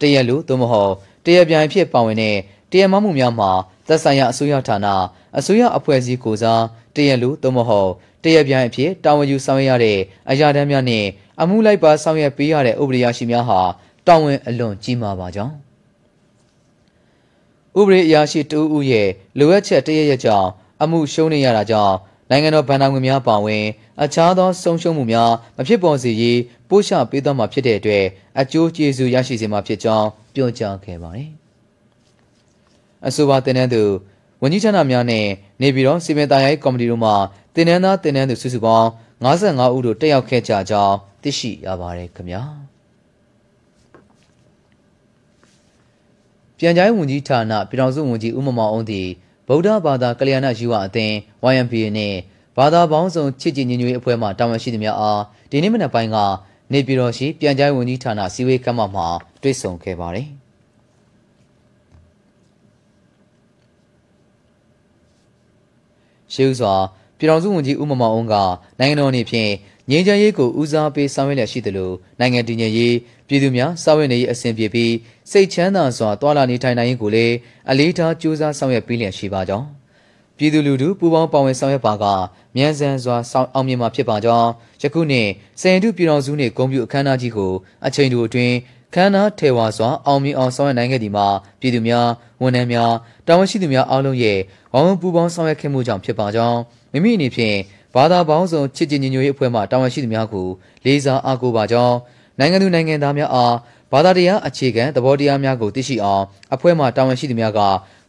[0.00, 0.92] တရက်လူသို့မဟုတ်
[1.24, 2.36] တရက်ပြန်ဖြစ်ပါဝင်တဲ့
[2.70, 3.50] တရားမမှုများမှာ
[3.86, 4.86] သက်ဆိုင်ရာအစိုးရဌာန
[5.38, 6.62] အစိုးရအဖွဲ့အစည်းကိုစား
[6.94, 7.90] တရက်လူသို့မဟုတ်
[8.24, 9.98] တရက်ပြန်အဖြစ်တာဝန်ယူဆောင်ရွက်ရတဲ့
[10.30, 11.04] အရာတမ်းများနဲ့
[11.40, 13.60] အမှုလိုက်ပါဆောင်ရွက်ပေးရတဲ့ဥပဒေရရှိများဟာ
[14.06, 15.54] တာဝန်အလွန်ကြီးမားပါကြောင်း
[17.78, 19.08] ဥပဒေအရာရှိတဦးဦးရဲ့
[19.38, 20.48] လိုအပ်ချက်တရရက်ကြောင့်
[20.82, 21.96] အမှုရှုံးနေရတာကြောင့်
[22.30, 23.64] နိုင်ငံတော်ဗန်နာငွေများပါဝင်
[24.02, 26.38] အခြားသောဆုံးရှုံးမှုများမဖြစ်ပေါ်စေရေး
[26.70, 28.04] ပို့ချပေးသွားမှာဖြစ်တဲ့အတွက်
[28.40, 31.30] အကျိုးကျေးဇူးရရှိစေမှာဖြစ်ကြောင်းပြောကြားခဲ့ပါတယ်။
[33.06, 33.82] အဆိုပါတင်တဲ့သူ
[34.42, 35.26] ဝန်ကြီးဌာနများနဲ့
[35.60, 37.12] နေပြည်တော်စီမံသားရိုက်ကော်မတီတို့မှ
[37.54, 38.88] တင်နန်းသားတင်နန်းသူစုစုပေါင်း
[39.24, 42.42] 55ဦးတို့တက်ရောက်ခဲ့ကြကြောင်းသိရှိရပါတယ်ခင်ဗျာ
[46.58, 49.08] ပြန်ကြားဝန်ကြီးဌာနပြည်ထောင်စုဝန်ကြီးဦးမမောင်အောင်သည်
[49.46, 51.14] ဗုဒ္ဓဘာသာကလျာဏယူဝအသင်း
[51.52, 52.14] YMPA နဲ့
[52.56, 56.16] ဘာသာပေါင်းစုံချစ်ကြည်ညီညွတ်ရေးအဖွဲ့မှတာဝန်ရှိသူများအားဒီနေ့မနက်ပိုင်းက
[56.72, 59.06] နေပြည်တော်ရှိပြန်ကြားဝန်ကြီးဌာနစီဝေးကမ္ဘာမှာ
[59.42, 60.28] တွေ့ဆုံခဲ့ပါတယ်။
[66.34, 66.74] ရှိဥစွာ
[67.18, 68.34] ပြည်တော်စုဝန်ကြီးဦးမမောင်အောင်က
[68.78, 69.50] နိုင်ငံတော်အနေဖြင့်
[69.90, 72.94] ငြိမ်းချမ်းရေးကိုဦးစားပေးဆောင်ရွက်လျက်ရှိသလိုနိုင်ငံတည်ငြိမ်ရေး
[73.28, 74.92] ပြည်သူများဆောင်ရွက်နေရေးအဆင်ပြေပြီး
[75.30, 77.34] စိတ်ချမ်းသာစွာတွာလာနေထိုင်နိုင်ရေးကိုလည်း
[77.70, 79.79] အလေးထားကြိုးစားဆောင်ရွက်ပေးလျက်ရှိပါကြောင်း
[80.40, 82.04] ပြည်သူလူထုပူးပေါင်းပါဝင်ဆောင်ရွက်ပါက
[82.56, 84.48] မြန်ဆန်စွာဆောင်အောင်မြင်မှာဖြစ်ပါကြောင်း
[84.82, 85.28] ယခုနှစ်
[85.60, 87.52] စင်တုပြည်တော်စုနှင့်ဂုံပြူအခမ်းအနားကြီးကို
[87.86, 88.54] အချိန်တိုအတွင်း
[88.94, 91.26] ခမ်းနားထေဝါစွာအောင်မြင်အောင်ဆောင်ရွက်နိုင်ခဲ့သည်မှာ
[91.60, 92.08] ပြည်သူများ
[92.42, 92.92] ဝန်ထမ်းများ
[93.26, 94.38] တာဝန်ရှိသူများအားလုံးရဲ့
[94.72, 96.58] ဝိုင်းဝန်းပူးပေါင်းဆောင်ရွက်ခဲ့မှုကြောင့်ဖြစ်ပါကြောင်း
[96.92, 97.56] မိမိအနေဖြင့်
[97.94, 100.48] ဘာသာပေါင်းစုံချစ်ကြည်ညီညွတ်ရေးအဖွဲ့မှတာဝန်ရှိသူများကို
[100.84, 101.96] လေးစားအားကိုးပါကြောင်း
[102.38, 103.54] နိုင်ငံသူနိုင်ငံသားများအား
[103.92, 106.24] ဘာသာတရားအခြေခံသဘောတရားများကိုသိရှိအောင်
[106.54, 107.60] အဖွဲ့မှတာဝန်ရှိသူများက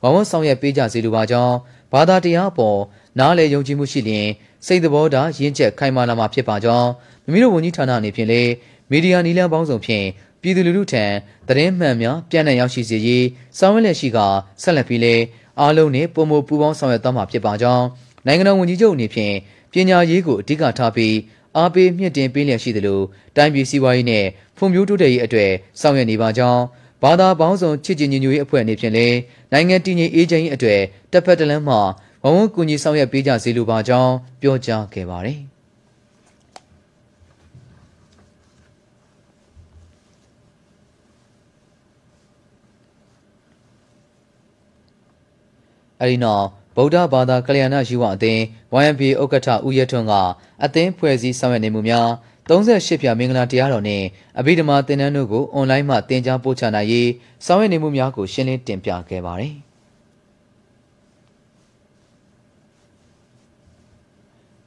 [0.02, 1.56] ဝိုင်းဝန်းဆောင်ရွက်ပေးကြစေလိုပါကြောင်း
[1.91, 2.80] ဘာသာတရားအပေါ်
[3.19, 4.27] နားလည်ယုံကြည်မှုရှိလျင်
[4.65, 6.89] စိတ်သဘောထားရင့်ကျက်ခိုင်မာလာမှာဖြစ်ပါကြောင်း
[7.23, 8.51] မိမိတို့ဝန်ကြီးဌာနအနေဖြင့်လည်း
[8.91, 10.06] မီဒီယာနီလန်းပေါင်းစုံဖြင့်
[10.41, 11.06] ပြည်သူလူထုထံ
[11.47, 13.25] သတင်းမှန်များပြန့်နှံ့ရောက်ရှိစေရေး
[13.58, 14.19] ဆောင်ရွက်လက်ရှိက
[14.62, 15.15] ဆက်လက်ပြီးလဲ
[15.60, 17.86] အားလုံးနဲ့ပုံမပူပေါင်းဆောင်ရွက်သွားမှာဖြစ်ပါကြောင်း
[18.25, 19.36] နိုင်ငံတော်ဝန်ကြီးချုပ်အနေဖြင့်
[19.71, 21.15] ပညာရေးကိုအဓိကထားပြီး
[21.58, 23.01] အားပေးမြင့်တင်ပေးလျက်ရှိသလို
[23.36, 24.25] တိုင်းပြည်စည်းဝါးရေးနဲ့
[24.58, 25.51] ဖွံ့ဖြိုးတိုးတက်ရေးအတွက်
[25.82, 26.62] ဆောင်ရွက်နေပါကြောင်း
[27.04, 29.18] ဘာသာပေါင်းစုံချစ်ကြည်ညီညွတ်ရေးအဖွဲ့အနေဖြင့်လည်း
[29.52, 31.78] နိုင်ငံတည်ငြိမ်အေးချမ်းရေးအတွက်တပ်ဖက်တလန်းမှ
[32.24, 35.40] ဝဝကူညီဆောင်ရွက်ပေးကြစေလိုပါကြောင်းပြောကြားခဲ့ပါတယ်။
[46.02, 48.42] အဲဒီနောက်ဗုဒ္ဓဘာသာကလျာဏယူဝအသင်း
[48.82, 50.14] YMP ဥက္ကဋ္ဌဦးရထွန်းက
[50.64, 52.10] အသင်းဖွဲ့စည်းဆောင်ရွက်နေမှုများ
[52.49, 54.06] 38ဖြာမင်္ဂလာတရားတော်နှင့်
[54.39, 57.10] အဘိဓမ္မာသင်တန်းတို့ကိုအွန်လိုင်းမှသင်ကြားပို့ချနိုင်ရေး
[57.45, 59.54] ဆောင်ရွက်နေမှုများကိုရှင်းလင်းတင်ပြခဲ့ပါတယ်။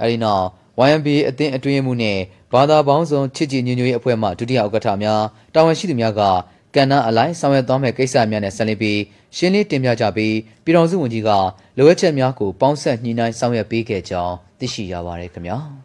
[0.01, 0.45] အဲဒီနောက်
[0.87, 2.19] YMBA အသင်းအတွင်းမှုနဲ့
[2.53, 5.23] ဘာသာပေါင်းစုံချစ်ကြည်ညွတ်ညွတ်ရေးအဖွဲ့မှဒုတိယဥက္ကဋ္ဌများ
[5.55, 6.23] တာဝန်ရှိသူများက
[6.75, 9.01] ကဏ္ဍအလိုက်ဆောင်ရွက်သွားမယ့်ကိစ္စများနဲ့ဆက်လက်ပြီး
[9.37, 11.31] ရှင်းလင်းတင်ပြကြပြီးပြည်တော်စုဝန်ကြီးက
[11.79, 15.59] လိုအပ်ချက်များကိုပေါင်းဆက်ညှိနှိုင်းဆောင်ရွက်ပေးခဲ့ကြောင်းသိရှိရပါတယ်ခင်ဗျာ။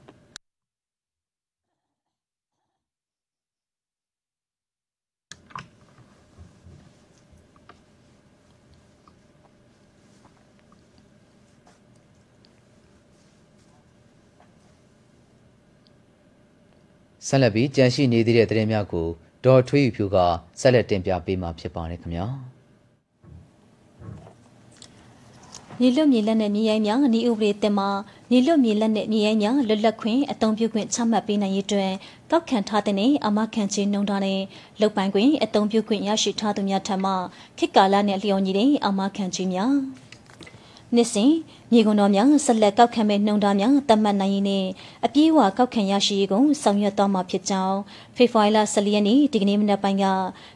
[17.30, 19.08] ဆက်လက်ပြီးကြန့်ရှိနေသေးတဲ့သတင်းများကို
[19.46, 20.18] ဒေါ်ထွေးဖြူက
[20.60, 22.26] ဆက်လက်တင်ပြပေးမှာဖြစ်ပါတယ်ခင်ဗျာ
[25.80, 27.90] မြေလွတ်မြေလက်နဲ့မြေရိုင်းများဤဥပဒေတင်မှာ
[28.32, 31.92] မြေလွတ်မြေလက်နဲ့မြေရိုင်းများလွတ်လပ်ခွင့်အသုံးပြုခွင့်ချမှတ်ပေးနိုင်ရေးတွင်
[32.32, 34.40] ကောက်ခံထားတဲ့အမခံချင်းနှုံထားတဲ့
[34.82, 37.12] လုတ်ပိုင်ခွင့်အသုံးပြုခွင့်ရရှိထားသူများထံမှ
[37.58, 39.74] ခေတ်ကာလနဲ့လျော်ညီတဲ့အမခံချင်းများ
[40.96, 41.32] နှစ်စဉ်
[41.72, 44.66] မြေကွန်တော်များဆက်လက်ကောက်ခံမဲ့နှုံသားများတတ်မှတ်နိုင်ရင်းနဲ့
[45.06, 47.78] အပြေးအဝကောက်ခံရရှိရေးကိုဆောင်ရွက်သွားမှာဖြစ်ကြောင်း
[48.16, 50.06] ဖေဖော်ဝါရီလ14ရက်နေ့ဒီကနေ့မနက်ပိုင်းက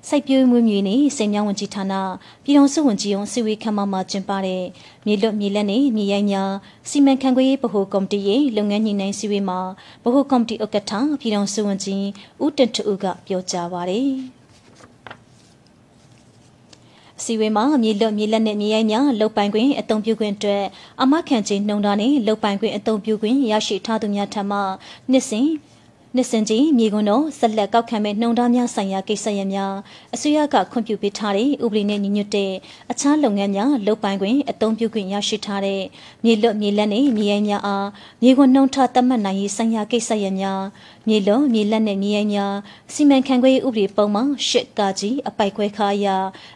[0.08, 1.93] စိုက်ပျိုးမွေးမြူနေစိန်မြောင်းဝန်ကြီးဌာန
[2.43, 4.63] ပြည်တော်စုဝန်ကြီးရုံးစီဝေးခမ်းမမှာကျင်းပတဲ့
[5.06, 6.52] မြေလွတ်မြေလက်နဲ့မြေရိုင်းများ
[6.89, 9.60] စီမံခန့်ခွဲရေးဗဟိုကော်မတီရဲ့လုပ်ငန်းညှိနှိုင်းစည်းဝေးမှာ
[10.04, 12.06] ဗဟိုကော်မတီဥက္ကဋ္ဌပြည်တော်စုဝန်ကြီး
[12.43, 14.43] ဦးတင်ထူကပြောကြားပါရယ်
[17.26, 20.64] စီဝေမှာမြေလွတ်မြေလက်နဲ့မြေရိုင်းများလုတ်ပိုင်ခွင့်အသုံးပြုခွင့်အတွက်
[21.02, 24.60] အမခံခြင်းနှုံတာနဲ့လုတ်ပိုင်ခွင့်အသုံးပြုခွင့်ရရှိထားသူများထံမှ
[25.12, 25.48] နှစ်စဉ်
[26.18, 29.74] နှစ်စင်ကြီးမြေကွန်းတော်ဆက်လက်ကောက်ခံမဲ့နှုံသားများဆိုင်ရာကိစ္စရပ်များ
[30.16, 32.52] အစိုးရကခွင့်ပြုပေးထားတဲ့ဥပဒေနဲ့ညီညွတ်တဲ့
[32.92, 35.82] အခြားလုပ်ငန်းများလုပ်ပိုင်ခွင့်အသုံးပြုခွင့်ရရှိထားတဲ့
[36.26, 37.88] မြေလွတ်မြေလက်နဲ့မြေရိုင်းများအား
[38.22, 40.62] မြေကွန်းနှုံထသတ်မှတ်နိုင်ရေးဆိုင်ရာကိစ္စရပ်များ
[41.08, 42.54] မြေလွတ်မြေလက်နဲ့မြေရိုင်းများ
[42.94, 46.08] စီမံခန့်ခွဲရေးဥပဒေပုံမှန်ရှစ်ကကြီးအပိုက်ခွဲခါရ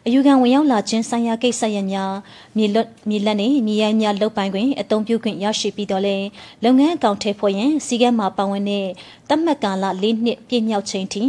[0.06, 2.14] အယူခံဝင်ရောက်လာခြင်းဆိုင်ရာကိစ္စရပ်များ
[2.58, 6.18] မြေလွတ်မြေလက်နဲ့မြေရိုင်းများလုပ်ပိုင်ခွင့်အသုံးပြုခွင့်ရရှိပြီးတော့လဲ
[6.64, 8.88] လုပ်ငန်းအကောင့်ထဲဖွဲ့ရင်စီကဲမှာပါဝင်တဲ့
[9.30, 11.24] တတ်မှတ်ကာလ၄နှစ်ပြည့်မြောက်ချိန်ထိ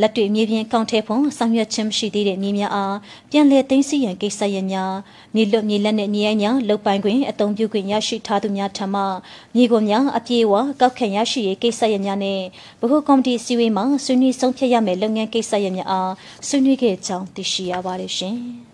[0.00, 2.96] လက်တွေ့မြေပြင်ကောင်းထဲဖို့ဆောင်ရွက်ခြင်းမရှိသေးတဲ့မြေများအား
[3.30, 4.92] ပြန်လည်သိမ်းဆည်းရန်ကိစ္စရပ်များ
[5.34, 9.02] မြေလွတ်မြေလက်နဲ့မြေရိုင်းများလုတ်ပိုင်ခွင့်အသုံးပြုခွင့်ရရှိထားသူများထံမှ
[9.54, 12.40] မြေကုန်များအပြေအဝကောက်ခံရရှိရေးကိစ္စရပ်များနဲ့
[12.80, 16.12] ဗဟိုကော်မတီစည်းဝေးမှာဆွေးနွေးဆုံးဖြတ်ရမယ့်လုပ်ငန်းကိစ္စရပ်များအား
[16.48, 18.36] ဆွေးနွေးခဲ့ကြောင်းသိရှိရပါတယ်ရှင်။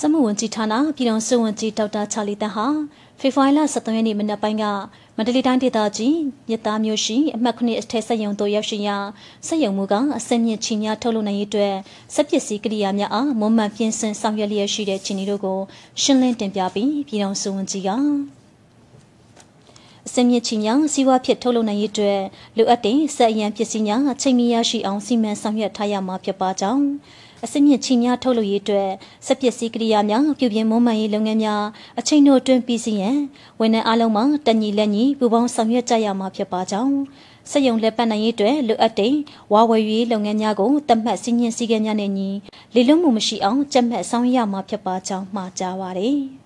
[0.00, 2.66] စမှုဝန်ကြီးဌာနပြည်တော်စုဝန်ကြီးဒေါက်တာချာလီတန်ဟာ
[3.20, 4.64] ဖေဖော်ဝါရီလ23ရက်နေ့မနက်ပိုင်းက
[5.16, 6.16] မန္တလေးတိုင်းဒေသကြီး
[6.48, 8.96] မြစ်သားမြို့ရှိအမှတ်9အထက်ဆက်ယုံတို့ရောက်ရှိရာ
[9.46, 11.74] ဆက်ယုံမှုကအစက်မြင့်ချီများထုတ်လုပ်နိုင်ရေးအတွက်
[12.14, 15.58] စက်ပစ္စည်းကိရိယာများအားမွန်မှန်ပြင်ဆင်ဆောင်ရွက်လျက်ရှိတဲ့ခြေနေတို့ကို
[16.02, 17.90] ရှင်းလင်းတင်ပြပြီးပြည်တော်စုဝန်ကြီးက
[20.06, 22.20] အစမြင့်ချီများစီးပွားဖြစ်ထုတ်လုပ်နိုင်ရေးအတွက်
[22.56, 26.84] လိုအပ်တဲ့စက်အရန်ပစ္စည်းများအချိန်မီရရှိအောင်စီမံဆောင်ရွက်ထားရမှာဖြစ်ပါကြောင်း
[27.44, 28.90] အစစ်မြစ်ချီများထုတ်လုပ်ရေးအတွက်
[29.26, 31.64] စက်ပစ္စည်းကိရိယာများပြုပြင်မွမ်းမံရေးလုပ်ငန်းများ
[31.98, 33.18] အချိန်တို့အတွင်းပြီးစီးရန်
[33.60, 36.94] ဝန်ထမ်းအလုံးမှတညီလက်ညီပူးပေါင်းဆောင်ရွက်ကြရမှာဖြစ်ပါကြောင်း
[37.50, 39.14] စက်ယုံလက်ပတ်နိုင်ရေးအတွက်လိုအပ်တဲ့
[39.52, 42.28] ဝါဝယ်ရေးလုပ်ငန်းများကိုတတ်မှတ်စည်းညှင်းစည်းကမ်းများနဲ့ညီ
[42.74, 46.20] လေလွတ်မှုမရှိအောင်ကြက်မှတ်ဆောင်ရွက်ရမှာဖြစ်ပါကြောင်းမှာကြားပါရယ်။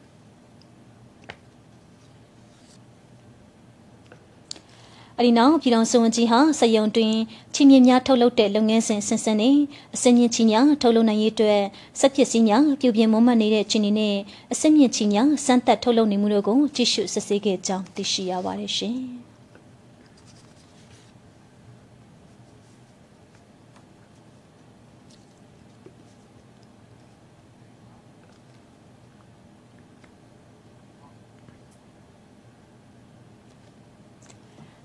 [5.22, 7.14] အဒီနောက်ပြည်တော်စုံကြီးဟာစယုံတွင်
[7.54, 9.56] ချီမြင့်များထုတ်လုပ်တဲ့လုပ်ငန်းစဉ်ဆင်ဆင်နဲ့
[9.94, 11.62] အစင်းမြင့်ချီများထုတ်လုပ်နိုင်ရေးအတွက်
[12.00, 14.16] စက်ပစ္စည်းများပြုပြင်မွမ်းမံနေတဲ့ချီနေနဲ့
[14.52, 18.98] အစင်းမြင့်ချီများစမ်းသပ်ထုတ်လုပ်နေမှုတို့ကိုကြည့်ရှုစစ်ဆေးခဲ့ကြောင်းသိရှိရပါတယ်ရှင်။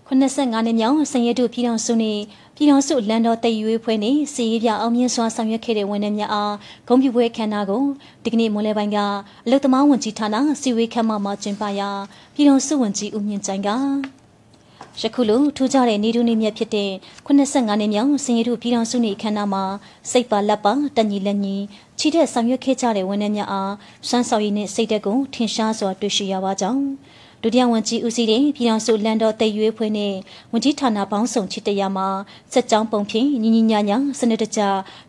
[0.10, 2.22] 85နှစ်မြောက်စင်ရတုပြည်တော်စုနှင့်
[2.56, 6.56] ပြည်တော်စုလန်တော်တည်ရွေးဖွဲ့နှင့်စီရေးပြအောင်မြင်စွာဆောင်ရွက်ခဲ့တဲ့ဝန်ထမ်းများအား
[6.88, 7.84] ဂုဏ်ပြုပွဲခမ်းနားကို
[8.24, 8.98] ဒီကနေ့မွန်လယ်ပိုင်းက
[9.46, 11.90] အလုသမားဝန်ကြီးဌာနစီဝေးခမ်းမမှာကျင်းပရာ
[12.34, 13.70] ပြည်တော်စုဝန်ကြီးဦးမြင့်ကြိုင်က
[15.02, 16.92] ယခုလိုထူးခြားတဲ့နေတူနေမြတ်ဖြစ်တဲ့
[17.28, 19.64] 85နှစ်မြောက်စင်ရတုပြည်တော်စုနှင့်ခမ်းနားမှာ
[20.12, 21.56] စိတ်ပါလက်ပါတညီလက်ညီ
[21.98, 23.74] ချီတဲ့ဆောင်ရွက်ခဲ့ကြတဲ့ဝန်ထမ်းများအား
[24.08, 26.84] စွမ်းဆောင်ရည်နှင့်စိတ်သက်ကိုထင်ရှားစွာတွေ့ရှိရပါကြောင်း
[27.44, 30.14] ဒုတိယဝန်ကြီးဦးစီးတဲ့ပြည်ထောင်စုလန်တော်တည်ရွေးဖွဲ့နဲ့
[30.52, 32.08] ဝန်ကြီးဌာနပေါင်းစုံချစ်တရမှာ
[32.54, 34.62] စက်ကြောင်းပုံဖြင့်ညီညီညာညာစနစ်တကျ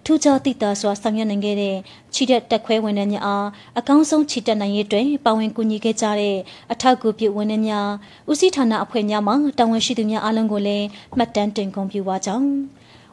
[0.05, 1.77] ထူးခြားသိတာစွာဆောင်ရွက်နိုင်ခဲ့တဲ့
[2.15, 3.47] ချီတက်တက်ခွဲဝန်ထမ်းများအား
[3.79, 6.37] အကောင်းဆုံးချီတက်နိုင်ရေးအတွက်ပါဝင်ကူညီခဲ့ကြတဲ့
[6.73, 7.89] အထောက်အကူပြုဝန်ထမ်းများ
[8.31, 10.87] ဦးစီးဌာနအဖွဲ့များမှတာဝန်ရှိသူများအားလုံးကိုလည်း
[11.17, 12.49] မှတ်တမ်းတင်ဂုဏ်ပြုပါကြောင်း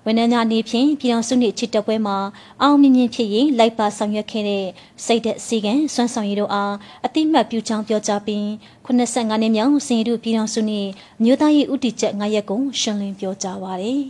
[0.08, 2.18] ဝန်ထမ်းများအနေဖြင့်ပြည်အောင်စုနှင့်ချစ်တပ်ပွဲမှာ
[2.62, 4.66] အောင်မြင်မြင်ဖြစ်ရင်လိုက်ပါဆောင်ရွက်ခဲ့တဲ့
[5.06, 6.74] စိတ်သက်စီကံစွမ်းဆောင်ရည်တို့အား
[7.06, 8.44] အတိမတ်ပြုကြောင်းပြောကြားပြီး
[8.86, 10.90] 85နှစ်မြောက်စင်ရူပြည်အောင်စုနှင့်
[11.24, 14.04] မြို့သားရေးဥတီချက်9ရက်ကိုရှင်းလင်းပြောကြားပါရယ်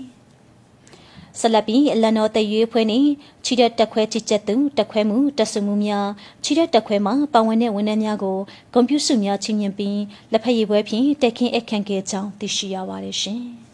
[1.39, 2.99] ဆလပီအလန်တော်တရွေးဖွဲ့နေ
[3.45, 6.07] ချီတဲ့တက်ခွဲချစ်ချက်သူတက်ခွဲမှုတက်ဆမှုများ
[6.43, 8.37] ချီတဲ့တက်ခွဲမှာပါဝင်တဲ့ဝန်ထမ်းများကို
[8.73, 13.43] ကွန်ပျူတာများချင်းမြင်ပြီးလက်ဖက်ရည်ပွဲဖြင့်တက်ခင်းအခန့်ခဲ့ကြောင်းသိရှိရပါတယ်ရှင်။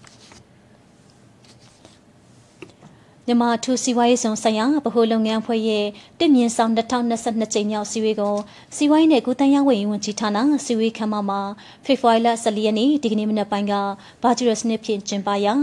[3.27, 5.85] မြန်မာထူစီဝိုင်းဆောင်ဆိုင်ရာဗဟိုလုပ်ငန်းဖွဲ့ရဲ့
[6.19, 8.35] တင့်မြင့်ဆောင်2022ကြိမ်မြောက်စီဝေးကို
[8.75, 11.41] စီဝိုင်းနဲ့ကုတန်းရဝယ်ဝင်ကြီးဌာနစီဝေးခမ်းမမှာ
[11.85, 13.73] ဖေဖော်ဝါရီလ14ရက်နေ့ဒီကနေ့မနက်ပိုင်းက
[14.21, 15.53] ဘာဂျီရစနစ်ဖြင့်ကျင်းပရာ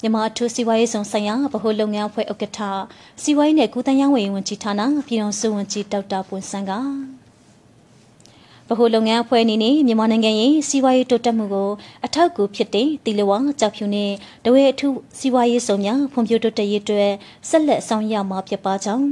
[0.00, 2.60] မြန်မာထူစီဝိုင်းဆောင်ဆိုင်ရာဗဟိုလုပ်ငန်းဖွဲ့ဥက္ကဋ္ဌ
[3.22, 6.72] စီဝိုင်းနဲ့ကုတန်းရဝယ်ဝင်ကြီးဌာနပြည်တော်စုဝန်ကြီးဒေါက်တာပွန်ဆန်းက
[8.72, 11.70] ဗဟိုလုပ်ငန်းအဖွဲ့အနေနဲ့မြန်မာနိုင်ငံရဲ့စီးပွားရေးတိုးတက်မှုကို
[12.06, 14.10] အထောက်အကူဖြစ်တဲ့တီလဝါကြောက်ဖြူနဲ့
[14.44, 17.12] တဝဲအထူးစီးပွားရေးစုံများဖွံ့ဖြိုးတိုးတက်ရေးအတွက်
[17.48, 19.06] ဆက်လက်ဆောင်ရွက်မှာဖြစ်ပါကြောင်း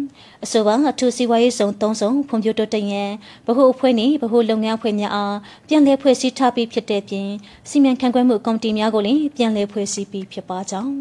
[0.45, 3.11] အဆိုပါအထူးစီးပွားရေးစုံသုံးစုံဖွံ့ဖြိုးတိုးတက်ရန်
[3.47, 5.37] ဗဟိုအဖွဲ့နဲ့ဗဟိုလုပ်ငန်းအဖွဲ့များအား
[5.69, 7.29] ပြန်လည်ဖွဲ့စည်းထားပြီးဖြစ်တဲ့ပြင်
[7.69, 10.95] စီမံခန့်ခွဲမှုကော်မတီများကိုလည်းပြန်လည်ဖွဲ့စည်းပြီးဖြစ်ပါကြောင်း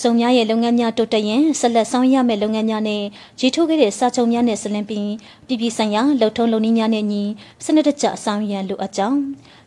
[0.00, 3.02] စုံများရဲ့လုပ်ငန်းများတိုးတက်ရင်ဆက်လက်ဆောင်ရမယ့်လုပ်ငန်းများနဲ့
[3.38, 5.12] ကြီးထိုးခဲ့တဲ့စာချုပ်များနဲ့ဆလင်းပြီး
[5.46, 7.22] ပြည်ပြည်ဆိုင်ရာလှုပ်ထုံးလုပ်နည်းများနဲ့ညီ
[7.64, 9.20] စနစ်တကျဆောင်ရန်လိုအပ်ကြောင်း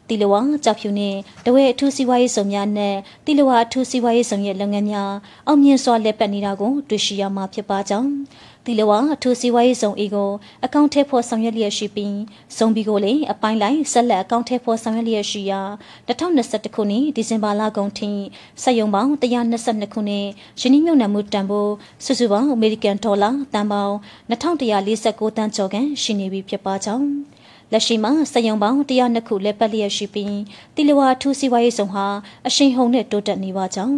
[0.10, 1.16] တီလဝါကြောက်ဖြူနဲ့
[1.46, 5.12] တဝဲအထူးစီးပွားရေးစုံများနဲ့တီလဝါအထူးစီးပွားရေးစုံရဲ့လုပ်ငန်းများ
[5.48, 8.12] အောင်မြင်စွာလက်ပတ်နေတာကိုတွေ့ရှိရမှာဖြစ်ပါကြောင်း
[8.66, 10.30] တီလဝါအထူးစီးပွားရေးစုံအေကို
[10.66, 12.18] အကောင့်ထဲဖို့ဆောင်ရွက်လျက်ရှိပြီး
[12.58, 15.62] စုံဘီကိုလည်းအပိုင်းလိုက်ဆက်လက်အကောင့်ထဲဖို့ဆောင်ရွက်လျက်ရှိရာ
[16.08, 18.10] 2021ခုနှစ်ဒီဇင်ဘာလကုန်ထိ
[18.64, 20.26] စက်ယုံပေါင်း122ခုနဲ့
[20.60, 21.74] ယင်းနှမြုံနံမှုတန်ဖိုး
[22.06, 23.96] စုစုပေါင်းအမေရိကန်ဒေါ်လာတန်ပေါင်း
[24.30, 27.08] 2149တန်ကျော်ကန်ရှိနေပြီဖြစ်ပါကြောင်း
[27.72, 30.42] လက်ရှိမှာစက်ယုံပေါင်း102ခုလက်ပတ်လျက်ရှိပြီး
[30.76, 32.06] တီလဝါထူးစီဝါရေးဆောင်ဟာ
[32.48, 33.98] အရှိန်ဟုန်နဲ့တိုးတက်နေပါကြောင်း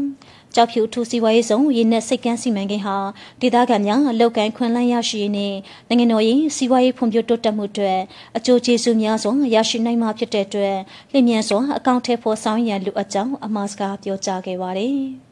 [0.55, 2.97] ကြောက်ဖြူထူစီဝါရေးဆောင်ရင်းနဲ့စိတ်ကန်းစီမံကိန်းဟာ
[3.41, 5.53] ဒေသခံများအလောက်ကန်ခွန်လန်းရရှိရေးနဲ့
[5.87, 7.93] နိုင်ငံတော်ရေးစီဝါရေးဖွံ့ဖြိုးတိုးတက်မှုတွေ
[8.37, 10.77] အကျိုးကျေးဇူးများစွာရရှိနိုင်မှာဖြစ်တဲ့အတွက်
[11.11, 14.99] လျင်မြန်စွာအကောင့်ထဲပေါ်ဆောင်ရန်လိုအပ်ကြောင်းအမှားစကားပြောကြားခဲ့ပါတယ်။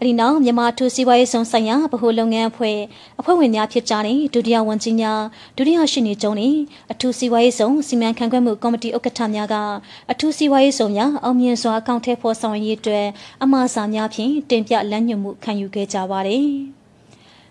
[0.00, 2.78] အဒီနောက်မြန်မာထူစီပွားရေးဆောင်ဆိုင်ရာဗဟိုလုပ်ငန်းအဖွဲ့
[3.20, 5.20] အဖွဲ့ဝင်များဖြစ်ကြတဲ့ဒုတိယဝန်ကြီးများ
[5.56, 6.54] ဒုတိယရှိနေကျုံနဲ့
[6.92, 9.54] အထူးစီပွားရေးဆောင်စီမံခန့်ခွဲမှုကော်မတီဥက္ကဋ္ဌများက
[10.10, 13.06] အထူးစီပွားရေးဆောင်များအောင်မြင်စွာအကောင့်ထဲပေါ်ဆောင်ရေးအတွက်
[13.42, 16.48] အမှားစာများဖြင့်တင်ပြလမ်းညွှန်မှုခံယူခဲ့ကြပါတယ်။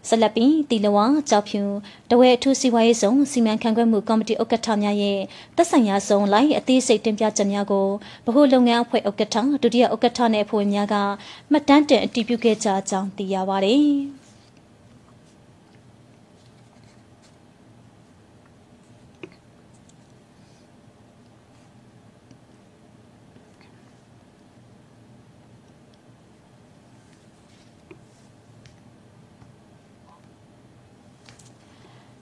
[0.10, 1.62] ဆလပီတီလဝါကြောက်ဖြူ
[2.10, 5.20] တဝဲအထူးစီဝါရေးဆောင်စီမံခန့်ခွဲမှုကော်မတီဥက္ကဋ္ဌများရဲ့
[5.56, 7.88] သက်ဆိုင်ရာဆုံးလိုက်အသေးစိတ်တင်ပြချက်များကို
[8.26, 10.96] ဗဟိုလုပ်ငန်းအဖွဲ့ဥက္ကဋ္ဌဒုတိယဥက္ကဋ္ဌနဲ့အဖွဲ့ဝင်များက
[11.52, 13.88] မှတ်တမ်းတင်အတည်ပြုခဲ့ကြကြောင်းသိရပါတယ်။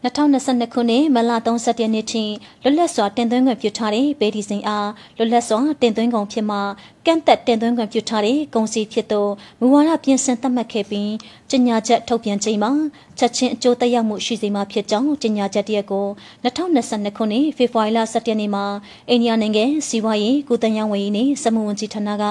[0.06, 2.24] 2022ခုနှစ်မလ31ရက်နေ့ထိ
[2.64, 6.58] လွတ်လပ်စွာတင်သွင်းခွင့်ပြုထားတဲ့ဘေဒီစိန်အားလွတ်လပ်စွာတင်သွင်းကုန်ဖြစ်မှ
[7.06, 9.28] ကန့်သက်တင်သွင်းခွင့်ပြုထားတဲ့ကုန်စည်ဖြစ်သော
[9.60, 11.12] မူဝါဒပြင်ဆင်သတ်မှတ်ခဲ့ပြီး
[11.50, 12.72] ကြေညာချက်ထုတ်ပြန်ချိန်မှာ
[13.20, 16.06] ချက်ချင်းအကျိုးသက်ရောက်မှုရှိစေမှာဖြစ်ကြောင်းကြေညာချက်တရက်ကို
[16.44, 18.66] 2022ခုနှစ်ဖေဖော်ဝါရီလ17ရက်နေ့မှာ
[19.10, 22.26] အိန္ဒိယနိုင်ငံစီးပွားရေးကုသရေးဝန်ကြီးနှင့်စမှုဝန်ကြီးဌာနက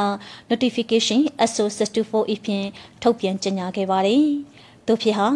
[0.51, 1.21] notification
[1.51, 2.67] SO624 ဖြင့်
[3.03, 4.25] ထုတ်ပြန်ကြေညာခဲ့ပါတယ်။
[4.89, 5.29] တို့ဖြစ်ဟာ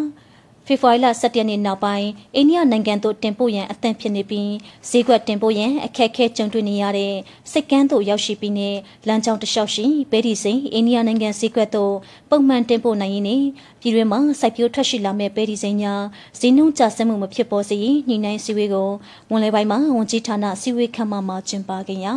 [0.70, 4.52] ဖေဖော်ဝါရီလ17ရက်နေ့နောက်ပိုင်းအိန္ဒိယနိုင်ငံသို့တင်ပို့ရန်အသင့်ဖြစ်နေပြီး
[4.88, 7.14] ဈေးကွက်တင်ပို့ရန်အခက်အခဲကြုံတွေ့နေရတဲ့
[7.50, 8.76] စိတ်ကန်းသို့ရောက်ရှိပြီးနဲ့
[9.08, 11.94] လမ်းကြောင်းတစ်လျှောက်ရှိဘဲဒီစိန်အိန္ဒိယနိုင်ငံဈေးကွက်သို့
[12.30, 13.42] ပုံမှန်တင်ပို့နိုင်ရင်းနဲ့
[13.80, 15.92] ပြည်တွင်းမှာစိုက်ပျိုးထွက်ရှိလာမဲ့ဘဲဒီစိန်ညာ
[16.38, 18.90] ဈေးနှုန်းကျဆင်းမှုမဖြစ်ပေါ်စေရညှိနှိုင်းစည်းဝေးကို
[19.30, 22.14] ဝန်လဲပိုင်းမှာဝန်ကြီးဌာနစည်းဝေးခန့်မှမှာကျင်းပခဲ့ရာ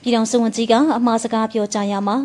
[0.00, 2.18] ပြည်တော်စုဝန်ကြီးကအမှားစကားပြောကြားရမှာ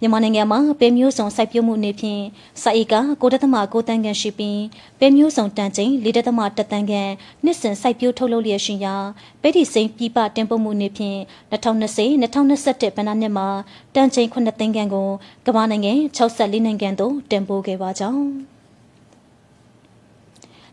[0.00, 2.22] မြန်မာနိုင်ငံမှာပဲမျိုးစုံစိုက်ပျိုးမှုနေဖြင့်
[2.62, 4.60] စိုက်ဧက9.9တန်းခန့်ရှိပြီး
[4.98, 7.12] ပဲမျိုးစုံတန်ချိန်4.1တန်းခန့်
[7.44, 8.94] နှစ်စဉ်စိုက်ပျိုးထုတ်လုပ်လျက်ရှိရာ
[9.42, 11.18] ပဲဒီစိန်ပြပတင်ပို့မှုနေဖြင့်
[11.52, 13.48] 2020 2021ဘဏ္ဍာနှစ်မှာ
[13.94, 15.08] တန်ချိန်9သိန်းခန့်ကို
[15.46, 18.22] ကမ္ဘာနိုင်ငံ64နိုင်ငံသို့တင်ပို့ခဲ့ပါကြောင်း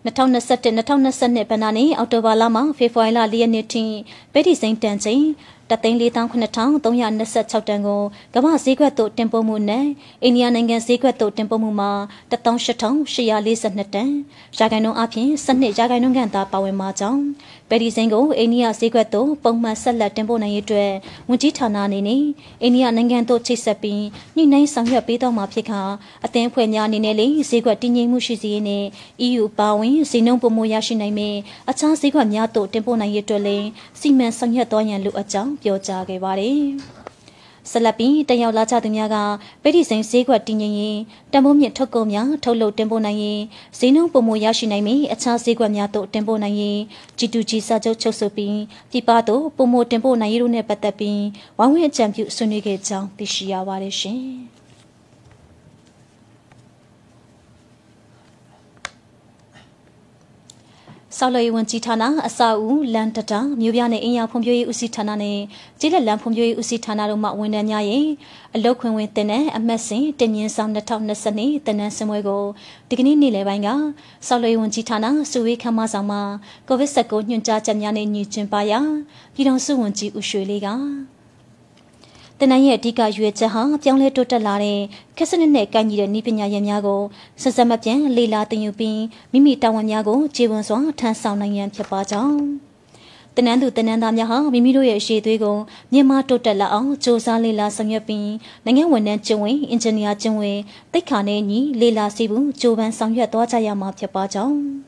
[0.06, 3.84] 2021 2022ဘဏ္ဍာနှစ်အောက်တိုဘာလမှဖေဖော်ဝါရီလ4ရက်နေ့ထိ
[4.34, 5.24] ပဲဒီစိန်တန်ချိန်
[5.70, 8.02] 3,4326တန်ကို
[8.34, 9.86] ကမ္ဘာဈေးကွက်သို့တင်ပို့မှုနဲ့
[10.24, 11.92] အိန္ဒိယနိုင်ငံဈေးကွက်သို့တင်ပို့မှုမှာ
[12.32, 14.12] 18,842တန်
[14.58, 17.22] ရာခိုင်နှုန်းအပြင်12ရာခိုင်နှုန်းခန့်သာပါဝင်မှာကြောင်း
[17.70, 20.92] ပယ်ဒီစင်းကိုအိန္ဒိယဈေးကွက်သို့ပုံမှန်ဆက်လက်တင်ပို့နိုင်ရေးအတွက်
[21.30, 22.22] ဝန်ကြီးဌာနအနေနဲ့
[22.62, 24.04] အိန္ဒိယနိုင်ငံသို့ချိတ်ဆက်ပြီး
[24.36, 25.82] ညှိနှိုင်းဆောင်ရွက်ပေးတော့မှာဖြစ်ခါ
[26.26, 28.86] အသင်းဖွဲ့များအနေနဲ့လေဈေးကွက်တည်ငြိမ်မှုရှိစေရေးနဲ့
[29.28, 31.38] EU ပါဝင်ဈေးနှုန်းပုံမရရှိနိုင်မယ့်
[31.70, 33.66] အခြားဈေးကွက်များသို့တင်ပို့နိုင်ရေးအတွက်လည်း
[34.00, 36.62] စီမံဆောင်ရွက်သွားရန်လိုအပ်ကြောင်းပြောကြားခဲ့ပါတယ်။
[37.72, 39.18] ဆက်လက်ပြီးတက်ရောက်လာကြသူများက
[39.64, 40.98] ပိဋိစိန်ဈေးကွက်တည်ငြိမ်ရင်
[41.32, 43.42] တံပိုးမြင့်ထုတ်ကုန်များထုတ်လုပ်တင်ပို့နိုင်ရင်
[43.80, 46.80] ဈေးနှုန်းပုံမရရှိနိုင်မီအခြားဈေးကွက်များသို့တင်ပို့နိုင်ရင်
[47.18, 48.58] G2G စာချုပ်ချုပ်ဆိုပြီး
[48.92, 51.24] ပြပသို့ပုံမတင်ပို့နိုင်ရည်တို့နဲ့ပတ်သက်ပြီး
[51.58, 54.24] ဝိုင်းဝန်းအကြံပြုဆွေးနွေးခဲ့ကြောင်းသိရှိရပါတယ်ရှင်။
[61.18, 65.38] ဆောက်လုပ်ရေးဝန်ကြီးဌာနအစအဦးလန်တတာမြို့ပြနယ်အင်အားဖွံ့ဖြိုးရေးဦးစီးဌာနနဲ့
[65.80, 68.06] ကျေးလက်လမ်းဖွံ့ဖြိုးရေးဦးစီးဌာနတို့မှဝန်ထမ်းများရဲ့
[68.56, 72.44] အလုတ်ခွင်ဝင်တင်တဲ့အမတ်စဉ်တင်မြင့်ဆောင်2020တင်နန်းစင်ပွဲကို
[72.90, 73.70] ဒီကနေ့နေ့လယ်ပိုင်းက
[74.28, 76.22] ဆောက်လုပ်ရေးဝန်ကြီးဌာနစုဝေးခမ်းမဆောင်မှာ
[76.68, 78.80] ကိုဗစ် -19 ညွှန်ကြားချက်များနဲ့ညီကျင်ပါရာ
[79.34, 80.68] ပြည်ထောင်စုဝန်ကြီးဦးရွှေလေးက
[82.40, 84.80] တနင်္ရဲ့အဓိကရွေချက်ဟာပြောင်းလဲတိုးတက်လာတဲ့
[85.18, 87.02] ခက်စနစ်နဲ့ကိုင်ညီတဲ့ဤပညာရည်များကို
[87.42, 92.38] ဆက်ဆက်မပြတ်လေ့လာသင်ယူပြီးမိမိတာဝန်များကိုခြေဝန်စွာထမ်းဆောင်နိုင်ရန်ဖြစ်ပါကြောင်း
[93.36, 95.58] တနန်းသူတနန်းသားများဟာမိမိတို့ရဲ့ရှေ့သွေးကို
[95.92, 98.32] မြင့်မားတိုးတက်လာအောင်စ조사လေ့လာဆောင်ရွက်ပြီး
[98.66, 100.60] နိုင်ငံဝန်ထမ်းကျုံဝင်အင်ဂျင်နီယာကျုံဝင်
[100.94, 104.85] တိတ်ခါနဲ့ညီလေ့လာစီဘူးကြိုးပမ်းဆောင်ရွက်သွားကြရမှာဖြစ်ပါကြောင်း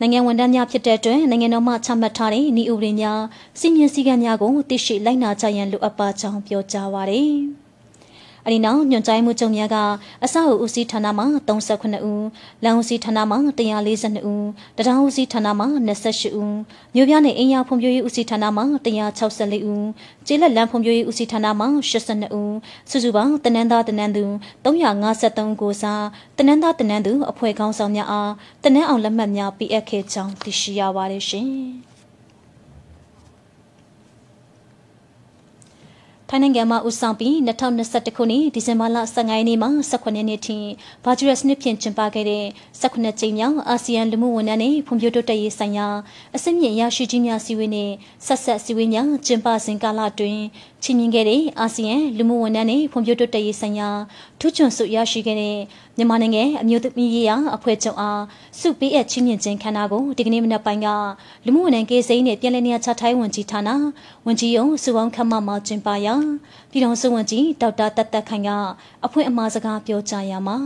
[0.00, 3.20] နိုင်ငံဝန်ထမ်းများဖြစ်တဲ့အတွက်နိုင်ငံတော်မှချမှတ်ထားတဲ့ဤဥပဒေများ
[3.60, 7.34] စီမံစည်းကမ်းများကိုသိရှိလိုက်နာကြရန်လိုအပ်ပါကြောင်းပြောကြားပါရယ်။။
[8.46, 9.76] အဲဒီနောက်ညွှန်ကြားမှုချုပ်များက
[10.24, 12.22] အစအုပ်ဦးစီးဌာနမှ38ဦး၊
[12.64, 14.42] လမ်းဦးစီးဌာနမှ142ဦး၊
[14.76, 16.50] တံတားဦးစီးဌာနမှ28ဦး၊
[16.94, 19.82] မြို့ပြနယ်အင်ယာဖွံ့ဖြိုးရေးဦးစီးဌာနမှ164ဦး၊
[20.26, 22.56] ကျေးလက်လမ်းဖွံ့ဖြိုးရေးဦးစီးဌာနမှ82ဦး
[22.90, 24.24] စုစုပေါင်းတနန်းသားတနန်းသူ
[24.64, 26.04] 353ကိုစား
[26.38, 28.32] တနန်းသားတနန်းသူအဖွဲ့ခေါင်းဆောင်များအား
[28.64, 31.50] တနန်းအောင်လက်မှတ်များပေးအပ်ခဲ့ကြောင်းသိရှိရပါတယ်ရှင်။
[36.32, 40.58] ထိုင်းနိုင်ငံမှာဦးဆောင်ပြီး2021ခုနှစ်ဒီဇင်ဘာလ15ရက်နေ့မှ18ရက်နေ့ထိ
[41.04, 42.44] ဘာဂျူရစနစ်ဖြင့်ကျင်းပခဲ့တဲ့
[42.82, 45.88] 18ကြိမ်မြောက်အာဆီယံလူမှုဝန်ထမ်းနှင့်ဖွံ့ဖြိုးတိုးတက်ရေးဆိုင်ရာ
[46.36, 47.92] အစည်းအဝေးရရှိကြီးများစည်းဝေးနှင့်
[48.26, 50.42] ဆက်ဆက်စည်းဝေးများကျင်းပစဉ်ကာလအတွင်း
[50.82, 53.88] ချီးမြှင့်ခဲ့တဲ့အာဆီယံလူမှုဝန်ထမ်းနှင့်ဖွံ့ဖြိုးတိုးတက်ရေးဆိုင်ရာ
[54.40, 55.56] ထူးချွန်ဆုရရှိခဲ့တဲ့
[55.96, 58.22] မြန်မာနိုင်ငံအမျိုးသမီးရေးရာအဖွဲ့ချုပ်အား
[58.60, 60.88] စုပေးအပ်ချီးမြှင့်ခြင်းခမ်းနားကိုဒီကနေ့မနက်ပိုင်းက
[61.46, 63.70] လူမှုဝန်ထမ်းကေစိမ်းနဲ့ပြည်내နေရာချထိုင်းဝန်ကြီးဌာန
[64.26, 66.14] ဝန်ကြီးရုံးစုပေါင်းခမ်းမမှာကျင်းပရာ
[66.70, 68.50] ပြည်ထောင်စုဝန်ကြီးဒေါက်တာတတ်တတ်ခိုင်က
[69.04, 70.58] အဖွင့်အမှားစကားပြောကြားရမှာ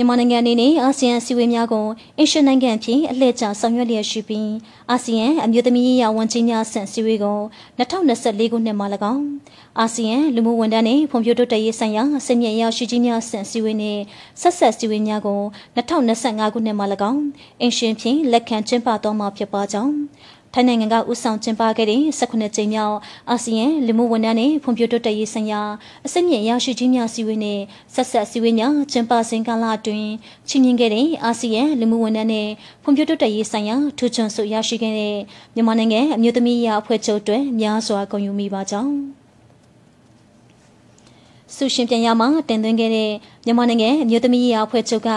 [0.00, 1.86] မြန်မာနိုင်ငံအနေနဲ့အာဆီယံစီဝေးများကို
[2.20, 4.50] အရှင်းနိုင်ငံဖြင့်အလှည့်ကျဆောင်ရွက်လျက်ရှိပြီး
[4.90, 7.38] အာဆီယံအမျိုးသမီးရေးရာဝန်ကြီးများဆင့်စီဝေးကို
[7.78, 9.24] 2024ခုနှစ်မှာ၎င်း
[9.78, 14.00] အာဆီယံလူမှုဝန်ထမ်းနှင့်ဖွံ့ဖြိုးတိုးတက်ရေးဆိုင်ရာစင်မြင့်ရရှိကြီးများဆင့်စီဝေးနှင့်
[14.40, 15.40] ဆက်ဆက်စီဝေးများကို
[15.76, 17.22] 2025ခုနှစ်မှာ၎င်း
[17.60, 19.94] အင်ရှင်ဖြင့်လက်ခံကျင်းပတော်မှာဖြစ်ပါကြောင်း
[20.52, 22.96] ထိုင်းနိုင်ငံကဦးဆောင်ကျင်းပခဲ့တဲ့18ကြိမ်မြောက်
[23.30, 25.60] အာဆီယံလူမှုဝန်ထမ်းနှင့်ဖွံ့ဖြိုးတိုးတက်ရေးဆိုင်ရာ
[26.06, 27.62] အစိမ့်မြင့်ရရှိကြီးများစီဝေးနှင့်
[27.94, 30.10] ဆက်ဆက်စီဝေးများကျင်းပစဉ်ကာလအတွင်း
[30.48, 32.50] ချီးမြှင့်ခဲ့တဲ့အာဆီယံလူမှုဝန်ထမ်းနှင့်
[32.82, 35.16] ဖွံ့ဖြိုးတိုးတက်ရေးဆိုင်ရာထူးချွန်ဆုရရှိခဲ့တဲ့
[35.54, 39.17] မြန်မာနိုင်ငံအမျိုးသမီးရာအဖွဲ့ချုပ်တွင်များစွာဂုဏ်ယူမိပါကြောင်း
[41.56, 43.10] ဆူရှင်ပြန်ရမှာတင်သွင်းခဲ့တဲ့
[43.46, 45.10] မြန်မာနိုင်ငံအမျိုးသမီးရေးအဖွဲ့ချုပ်က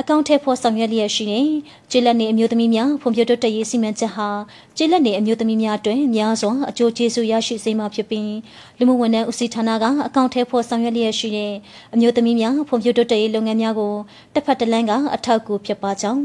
[0.00, 1.46] အကောင့်ထဲဖော်ဆောင်ရွက်လျက်ရှိတဲ့
[1.90, 4.28] ကျေလက်နေအမျိုးသမီးများဖွံ့ဖြိုးတိုးတက်ရေးစီမံချက်ဟာ
[4.76, 8.34] ကျေလက်နေအမျိုးသမီးများတွင်များစွာအကျိုးကျေးဇူးရရှိစေမှာဖြစ်ပြီး
[8.78, 11.52] လူမှုဝန်ထမ်းဦးစီးဌာနကအကောင့်ထဲဖော်ဆောင်ရွက်လျက်ရှိတဲ့
[11.94, 13.94] အမျိုးသမီးများဖွံ့ဖြိုးတိုးတက်ရေးလုပ်ငန်းများကို
[14.34, 16.24] တစ်ဖက်တစ်လမ်းကအထောက်အကူဖြစ်ပါကြောင်း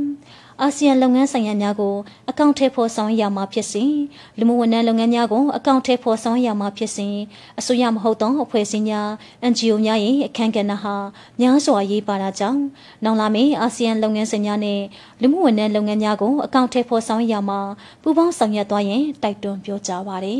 [0.63, 1.95] အာဆီယံလုပ်ငန်းဆိုင်ရာများကို
[2.29, 3.93] အကောင့်ထဲဖော်ဆောင်ရမှာဖြစ်စဉ်
[4.39, 7.15] လူမှုဝန်ထမ်းလုပ်ငန်းများကိုအကောင့်ထဲဖော်ဆောင်ရမှာဖြစ်စဉ်
[7.59, 9.09] အစိုးရမဟုတ်သောအဖွဲ့အစည်းများ
[9.51, 10.95] NGO များရဲ့အခမ်းကဏ္ဍဟာ
[11.39, 12.61] များစွာရေးပါတာကြောင့်
[13.03, 14.81] နောက်လာမယ့်အာဆီယံလုပ်ငန်းစဉ်များနဲ့
[15.21, 17.59] လူမှုဝန်ထမ်းလုပ်ငန်းများကိုအကောင့်ထဲဖော်ဆောင်ရမှာ
[18.01, 20.37] ပူးပေါင်းဆောင်ရွက်သွားရင်တိုက်တွန်းပြောကြားပါရစေ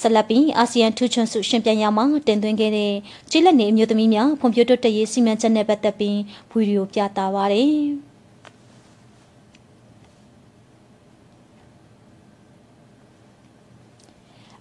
[0.00, 2.92] ဆလပီအာဆီယံထူးချွန်စုရှင်ပြန်ရမှာတင်သွင်းခဲ့တဲ့
[3.30, 6.18] ကြီးလက်နေအမျိုးသမီးများဖွံ့ဖြိုးတိုးတက်ရေးစီမံချက်နဲ့ပတ်သက်ပြီး
[6.50, 7.66] ဗီဒီယိုပြသပါရစေ။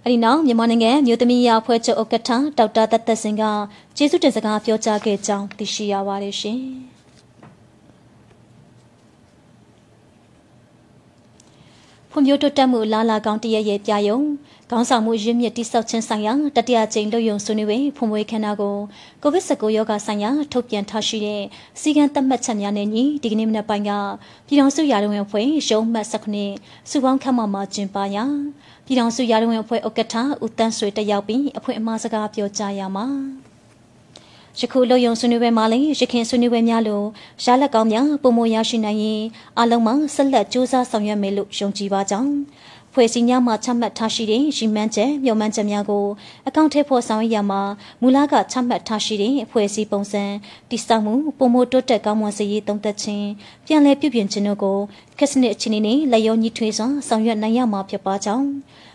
[0.08, 3.44] အဲဒီနောက်မြန်မာနိုင်ငံမြို့သမီးရအဖွဲ့ချုပ်ဥက္ကဋ္ဌဒေါက်တာသက်သက်စင်က
[3.98, 6.60] ကျေးဇူးတင်စကားပြောကြားခဲ့ကြောင်းသိရှိရပါတယ်ရှင်။
[12.12, 14.20] ဖွံ့ဖြိုးတိုးတက်မှုလာလာကောင်းတရရဲ့ပြယုံ
[14.72, 18.76] ခေါင်းဆောင်မှုရင်းမြစ်တိစောက်ခြင်းဆိုင်ရာတတိယကြိမ်လုပ်ယုံဆွေးနွေးပွဲဖွံ့ဖြိုးခန္ဓာကို
[19.22, 21.42] ကိုဗစ် -19 ရောဂါဆိုင်ရာထုတ်ပြန်ထားရှိတဲ့
[21.82, 23.92] စီကံသတ်မှတ်ချက်များနဲ့ညီဒီကနေ့မနက်ပိုင်းက
[24.48, 26.08] ပြည်ထောင်စုရာထဝင်အဖွဲ့ရုံးမှတ်
[26.52, 28.26] 19စုပေါင်းခန့်မှမှာကျင်းပရာ
[28.88, 33.06] ပြည်ထောင်စုရာထဝင်အဖွဲ့ဥက္ကဋ္ဌဦးတန်းဆွေတက်ရောက်ပြီးအဖွဲ့အမှားစကားပြောကြားရမှာ
[34.60, 37.02] ယခုလုံယုံဆွေးနွေးပွဲမှာလည်းရခင်ဆွေးနွေးပွဲများလို
[37.44, 39.22] ရလက်ကောင်းများပုံမရရှိနိုင်ရင်
[39.60, 42.32] အလုံးမှာဆက်လက်စူးစမ်းဆောင်ရွက်မယ်လို့ယုံကြည်ပါကြောင်း
[42.98, 46.06] ဖွဲ့စည်းများမှချမှတ်ထားရှိတဲ့ရည်မှန်းချက်မျှော်မှန်းချက်များကို
[46.48, 47.62] အကောင့်ထဲပေါ်ဆောင်ရမှာ
[48.02, 50.24] မူလကချမှတ်ထားရှိတဲ့ဖွဲ့စည်းပုံစံ
[50.70, 53.28] တိစောက်မှုပုံမတိုးတက်ကောင်းမွန်စေရေးသုံးသက်ခြင်း
[53.66, 54.78] ပြန်လည်ပြုပြင်ခြင်းတို့ကို
[55.18, 58.48] ခက်စနစ်အခြေအနေနဲ့လက်ရောညီထွေစွာဆောင်ရွက်နိုင်ရမှာဖြစ်ပါကြောင်း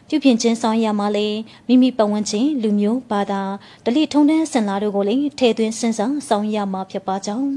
[0.08, 1.28] ပြုပြင်ခြင်းဆောင်ရမှာလေ
[1.68, 3.42] မိမိပတ်ဝန်းကျင်လူမျိုးဘာသာ
[3.84, 7.50] ဒလိထုံတန်းစင်လာတို့ကိုလည်းထည့်သွင်းစဉ်းစားဆောင်ရမှာဖြစ်ပါကြောင်း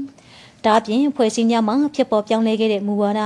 [0.64, 3.22] ဒါအပြင်ဖွဲ့စည်းများမှာဖြစ်ပေါ်ပြောင်းလဲခဲ့တဲ့မူဝါဒ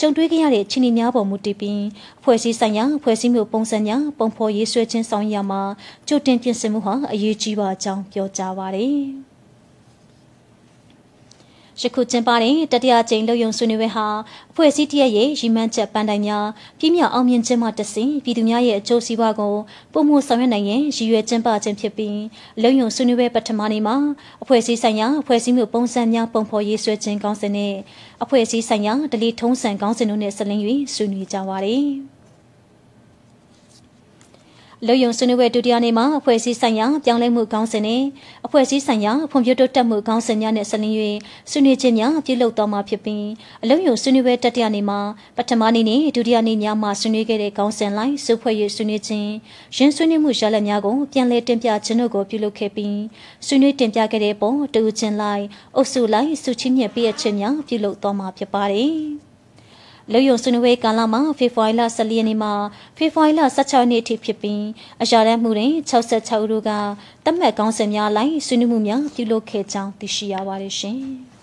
[0.00, 1.84] ကြုံတွေ့ခဲ့ရတဲ့ချင်းနီများပေါ်မူတည်ပြီး
[2.22, 5.62] ဖွဲ့စည်းဆိုင်ရာဖွဲ့စည်းမှုပုံစံများပုံဖော်ရေးဆွဲခြင်းဆောင်ရမှာ
[6.08, 9.04] ကြိုတင်ပြင်ဆင်မှုဟာအရေးကြီးပါကြောင်းပြောကြားပါရယ်။
[11.80, 14.06] ယခုကျင်းပတဲ့တတိယကြိမ်လုံယုံဆွေးနွေးပွဲဟာ
[14.50, 16.46] အဖွဲ့အစည်းတရက်ရဲ့ရီမန်းချက်ပန်းတိုင်များ
[16.78, 19.54] ပြည်မြောက်အောင်မြင်ခြင်းမှတဆင်ပြည်သူများရဲ့အကျိုးစီးပွားကို
[19.92, 22.18] ပုံမှုဆောင်ရွက်နိုင်ရင်ရည်ရွယ်ကျင်းပခြင်းဖြစ်ပြီး
[22.62, 23.96] လုံယုံဆွေးနွေးပွဲပထမနေ့မှာ
[24.42, 27.74] အဖွဲ့အစည်းဆိုင်ရာအဖွဲ့အစည်းမှုပုံစံများပုံဖော်ရေးဆွဲခြင်းကောင်းစဉ်နဲ့
[28.22, 30.62] အဖွဲ့အစည်းဆိုင်ရာဒလီထုံးစံကောင်းစဉ်တို့နဲ့ဆက်လင်း၍
[30.94, 31.78] ဆွေးနွေးကြပါရစေ။
[34.88, 38.02] လုံယုံဆွေးနွေးပွဲဒုတိယနေ့မှာအဖွဲ့အစည်းဆိုင်ရာပြောင်းလဲမှုကောင်းစဉ်နဲ့
[38.46, 40.96] အဖွဲ့အစည်းဆိုင်ရာဖွံ့ဖြိုးတိုးတက်မှုကောင်းစဉ်များနဲ့ဆက်လင်း၍
[41.50, 43.26] ဆွေးနွေးခြင်းများပြုလုပ်သွားမှာဖြစ်ပြီး
[43.62, 45.00] အလုံယုံဆွေးနွေးပွဲတတိယနေ့မှာ
[45.36, 49.28] ပထမနေ့နဲ့ဒုတိယနေ့များမှာဆွေးနွေးခဲ့တဲ့ကောင်းစဉ်လိုက်စုဖွဲ့၍ဆွေးနွေးခြင်း
[49.76, 52.98] ရင်းဆွေးနွေးမှုရလဒ်များကိုပြန်လည်တင်ပြခြင်းတို့ကိုပြုလုပ်ခဲ့ပြီး
[53.46, 55.44] ဆွေးနွေးတင်ပြခဲ့တဲ့ပုံတူချင်းလိုက်
[55.76, 58.94] အုပ်စုလိုက်စုချင်းမြင့်ပြည့်ခြင်းများပြုလုပ်သွားမှာဖြစ်ပါတယ်။
[60.12, 62.52] လူယုံဆွေးနွေးပွဲကာလမှာဖေဖော်ဝါရီလ14ရက်နေ့မှာ
[62.96, 64.62] ဖေဖော်ဝါရီလ16ရက်နေ့အထိဖြစ်ပြီး
[65.02, 66.70] အရာတန်းမှုတွင်66ဦးတို့က
[67.24, 71.00] တတ်မှတ်ကောင်းစင်များလိုက်ဆွေးနွေးမှုများပြုလုပ်ခဲ့ကြောင်းသိရှိရပါတယ်ရှင်။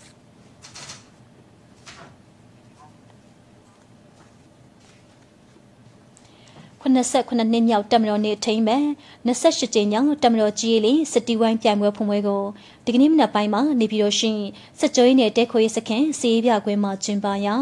[6.82, 8.84] 89နှစ်မြောက်တက်မတော်နေ့ထိမ့်မဲ့
[9.28, 12.44] 28ကျင်းမြောက်တက်မတော်ကြီးလေးစတီဝိုင်းပြိုင်ပွဲဖွင့်ပွဲကို
[12.86, 14.32] ဒီကနေ့မနက်ပိုင်းမှာနေပြည်တော်ရှိ
[14.80, 17.58] စကြွေးနယ်တဲခွေစခန်းစီးပြကွင်းမှာကျင်းပရာ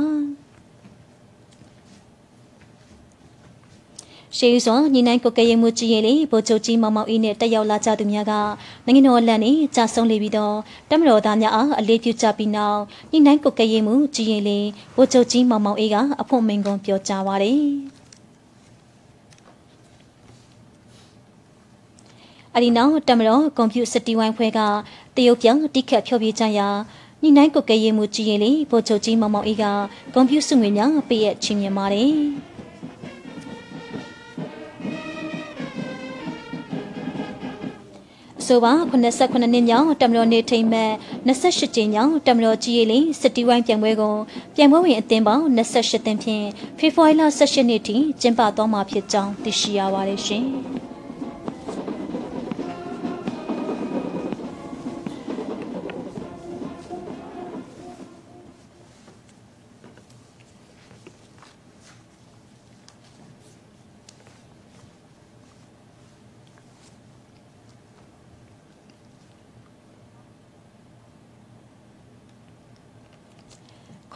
[4.37, 8.33] ရှေးစွာညီနိုင်ကိုကရဲမှုကြီးရင်လေဗိုလ်ချုပ်ကြီးမောင်မောင်အေးနဲ့တက်ရောက်လာကြသူများက
[8.85, 10.55] နိုင်ငံတော်လန်နေကြာဆုံးလေပြီးတော့
[10.89, 12.79] တမတော်သားများအားအလေးပြုကြပြီးနောက်
[13.11, 14.59] ညီနိုင်ကိုကရဲမှုကြီးရင်လေ
[14.95, 17.61] ဗိုလ်ချုပ်ကြီးမောင်မောင်အေးကအဖို့မင်ကွန်ပြောကြားပါတယ်
[22.55, 24.59] အဒီနောက်တမတော်ကွန်ပျူစတီဝိုင်းဖွဲ့က
[25.15, 26.67] တရုတ်ပြောင်းတိခတ်ဖြောပြကြရာ
[27.21, 29.65] ညီနိုင်ကိုကရဲမှုကြီးရင်လေဗိုလ်ချုပ်ကြီးမောင်မောင်အေးက
[30.13, 32.48] ကွန်ပျူစုငွေများပေးရချင်းမြင်ပါတယ်
[38.49, 40.91] ဆိုပါ89နှစ်မြောက်တမတော်နေထိမ့်မဲ့
[41.27, 44.15] 28ကြိမ်မြောက်တမတော်ကြီးရည်လေးစတီဝိုင်းပြိုင်ပွဲကို
[44.55, 46.45] ပြိုင်ပွဲဝင်အသင်းပေါင်း28သင်းဖြင့်
[46.79, 50.45] ဖေဖော်ဝါရီလ18ရက်နေ့ထိကျင်းပသွားမှာဖြစ်ကြောင်းသိရှိရပါတယ်ရှင်။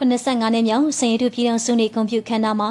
[0.04, 2.70] 85နှစ်မြောက်စင်ရတုပြည်တော်စုနေကွန်ပျူခန္ဓာမှာ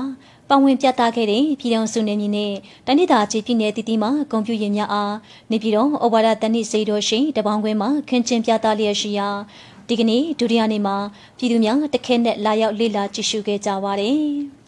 [0.49, 2.53] ပဝင်ပြသခဲ့တဲ့ပြည်တော်စုနေမြင့်နဲ့
[2.85, 5.15] တိုင်းဒေသကြီးပြည်နယ်တည်တည်မှာကွန်ပျူရင်များအား
[5.51, 9.29] နေပြည်တော်ဩဘာဒတနိစေတော်ရှိတပေါင်းခွဲမှာခင်းချင်းပြသလျက်ရှိရာ
[9.87, 10.97] ဒီကနေ့ဒုတိယနေ့မှာ
[11.37, 14.23] ပြည်သူများတခဲနဲ့လာရောက်လေ့လာကြည့်ရှုခဲ့ကြပါတယ်။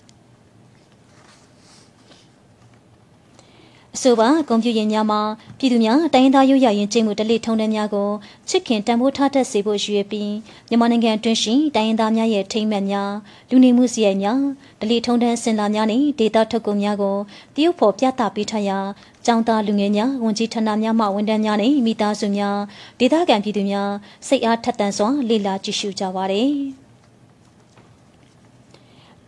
[3.95, 5.21] အဆိုပါကွန်ပျူတာများမှာ
[5.57, 8.09] ပြည်သူများတိုင်းသားရိုးရရင်ကျင့်မှုတလိထုံးတမ်းများကို
[8.49, 10.31] ချစ်ခင်တန်ဖိုးထားတတ်စေဖို့ရည်ရွယ်ပြီး
[10.69, 13.11] မြန်မာနိုင်ငံအတွင်းရှိတိုင်းသားများရဲ့ထိမ့်မှတ်များ
[13.49, 14.39] လူနေမှုစရိုက်များ
[14.81, 17.17] တလိထုံးတမ်းစင်လာများနဲ့ဒေတာထုတ်ကုန်များကို
[17.55, 18.79] တရုတ်ဖော်ပြသပေးထားရာ
[19.25, 22.57] ကျောင်းသားလူငယ်များဝန်ကြီးဌာနများမှဝန်ထမ်းများနဲ့မိသားစုများ
[22.99, 23.91] ဒေသခံပြည်သူများ
[24.27, 26.45] စိတ်အားထက်သန်စွာလေ့လာကြည့်ရှုကြပါရစေ။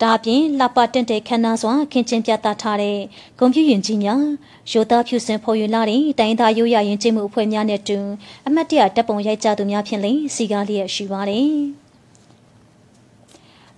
[0.03, 2.97] ဒါပြင်လှပတင့်တဲ့ခန္ဓာစွာခင်ချင်းပြသထားတဲ့
[3.39, 4.23] ဂုံပြူရင်ကြီးများ
[4.71, 7.97] ရိုသားဖြူစင်ဖော်ယူလာတဲ့တိုင်းသားရိုးရရင်ကျင်းမှုအဖွဲ့များနဲ့တူ
[8.47, 11.87] အမတ်တရတပ်ပုံရိုက်ကြသူများဖြင့်လည်းစီကားလျက်ရှိပါတယ်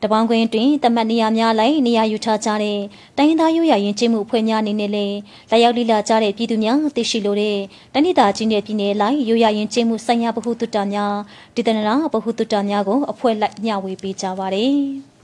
[0.04, 2.80] တပေါင်းကွင်းတွင်တမတ်နေရာများလိုက်နေရာယူထားကြတဲ့
[3.18, 5.18] တိုင်းသားရိုးရရင်ကျင်းမှုအဖွဲ့များအနေနဲ့လည်း
[5.52, 7.58] လာရောက်လိလာကြတဲ့ပြည်သူများသိရှိလိုတဲ့
[7.94, 11.16] တဏိတာကြီးနယ်ပြည်နယ်လိုက်ရိုးရရင်ကျင်းမှုဆိုင်ရာဗဟုသုတများ
[11.56, 14.80] ဒေသနာဗဟုသုတများကိုအဖွဲ့လိုက်မျှဝေပေးကြပါတယ်။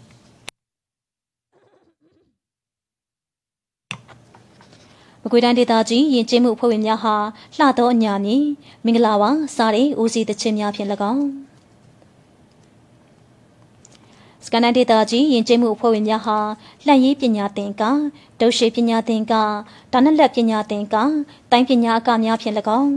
[5.27, 7.15] မကွေတိုင်းဒေသကြီးယဉ်ကျေးမှုအဖွဲ့ဝင်များဟာ
[7.57, 8.35] လှသောအညာမီ
[8.85, 11.25] မင်္ဂလာပါစားတဲ့ဦးစီးသချင်းများဖြင့်၎င်း
[14.45, 16.37] စကန်ဒေသကြီးယဉ်ကျေးမှုအဖွဲ့ဝင်များဟာ
[16.85, 17.83] လှန့်ရေးပညာသင်က
[18.39, 19.33] ဒုရှိပညာသင်က
[19.91, 20.95] ဒါနလက်ပညာသင်က
[21.51, 22.91] တိုင်းပညာအကများဖြင့်၎င်း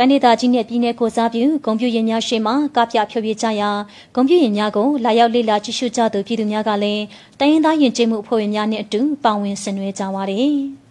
[0.00, 3.70] တန်ဒေတာကြီးနဲ့ပြည်내ကိုစားပြုဂုံပြူရင်များရှေ့မှာကပြဖြိုပြကြရာ
[4.14, 7.02] ဂုံပြူရင်များကိုလာရောက်လေ့လာကြည့်ရှုကြသူပြည်သူများကလည်း
[7.38, 10.54] တိုင်းရင်းသားယဉ်ကျေးမှုအဖွဲ့ဝင်များနဲ့အတူပါဝင်ဆင်နွှဲကြပါတယ်။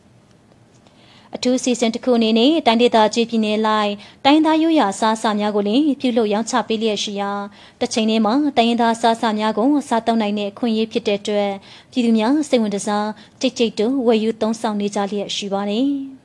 [1.36, 3.92] အထူးစီစဉ်တစ်ခုအနေနဲ့တိုင်းဒေသကြီးပြည်နယ်လိုက်
[4.26, 7.32] တိုင်းသားရိုးရာစားစာများကိုလည်းပြုလုပ်ရောင်းချပေးလျက်ရှိရာ
[7.80, 11.52] တစ်ချိန်တည်းမှာတိုင်းရင်းသားစားစာများကိုစားတောက်နိုင်တဲ့ခွင့်ရေးဖြစ်တဲ့အတွက်
[11.92, 13.08] ပြည်သူများစိတ်ဝင်စား
[13.42, 15.92] ကြိတ်ကြိတ်တူဝယ်ယူသုံးဆောင်နေကြလျက်ရှိပါတယ်။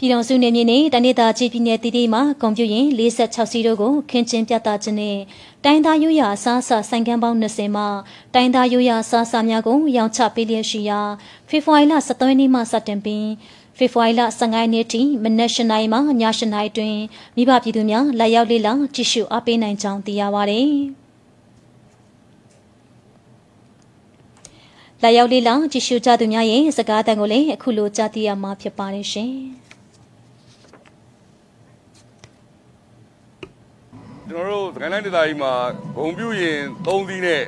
[0.00, 5.18] ပြည်တော်စုနေမြေနဲ့တနေ့တာချီပြည်နယ်တည်တည်မှာကွန်ပျူရင်46စီတို့ကိုခင်းချင်းပြသခြင်းနဲ့
[5.64, 7.88] တိုင်းသားရိုးရာစားစာဆိုင်ကန်းပေါင်း20မှာ
[8.34, 11.00] တိုင်းသားရိုးရာစားစာများကိုရောင်းချပေးလျက်ရှိရာ
[11.48, 13.28] ဖေဖော်ဝါရီလ17ရက်နေ့မှစတင်ပြီး
[13.78, 16.96] ဖေဖော်ဝါရီလ15ရက်နေ့ထိမနက်၈နာရီမှည၈နာရီတွင်
[17.36, 20.60] မိဘပြည်သူများလာရောက်လေ့လာကြည့်ရှုအားပေးနိုင်ကြောင်းသိရပါဗျ။
[25.02, 29.34] လာရောက်လေ့လာကြည့်ရှုကြသူများရဲ့စကားတန်ကိုလည်းအခုလိုကြားသိရမှာဖြစ်ပါတယ်ရှင်။
[34.30, 35.52] ကျွန်တော်တို့စကိုင်းတိုင်းဒေသကြီးမှာ
[35.96, 37.42] ဂုံပြူရင်3စီးနဲ့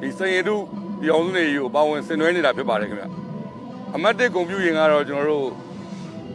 [0.00, 0.56] ဒီစင်ရတု
[1.00, 3.04] ဒီအောင်စုနေကြီးကိုပါဝင်ဆင်နွှဲနေတာဖြစ်ပါတယ်ခင်ဗျ
[3.94, 5.48] အမတ်တစ်ဂုံပြူရင်ကတော့ကျွန်တော်တို့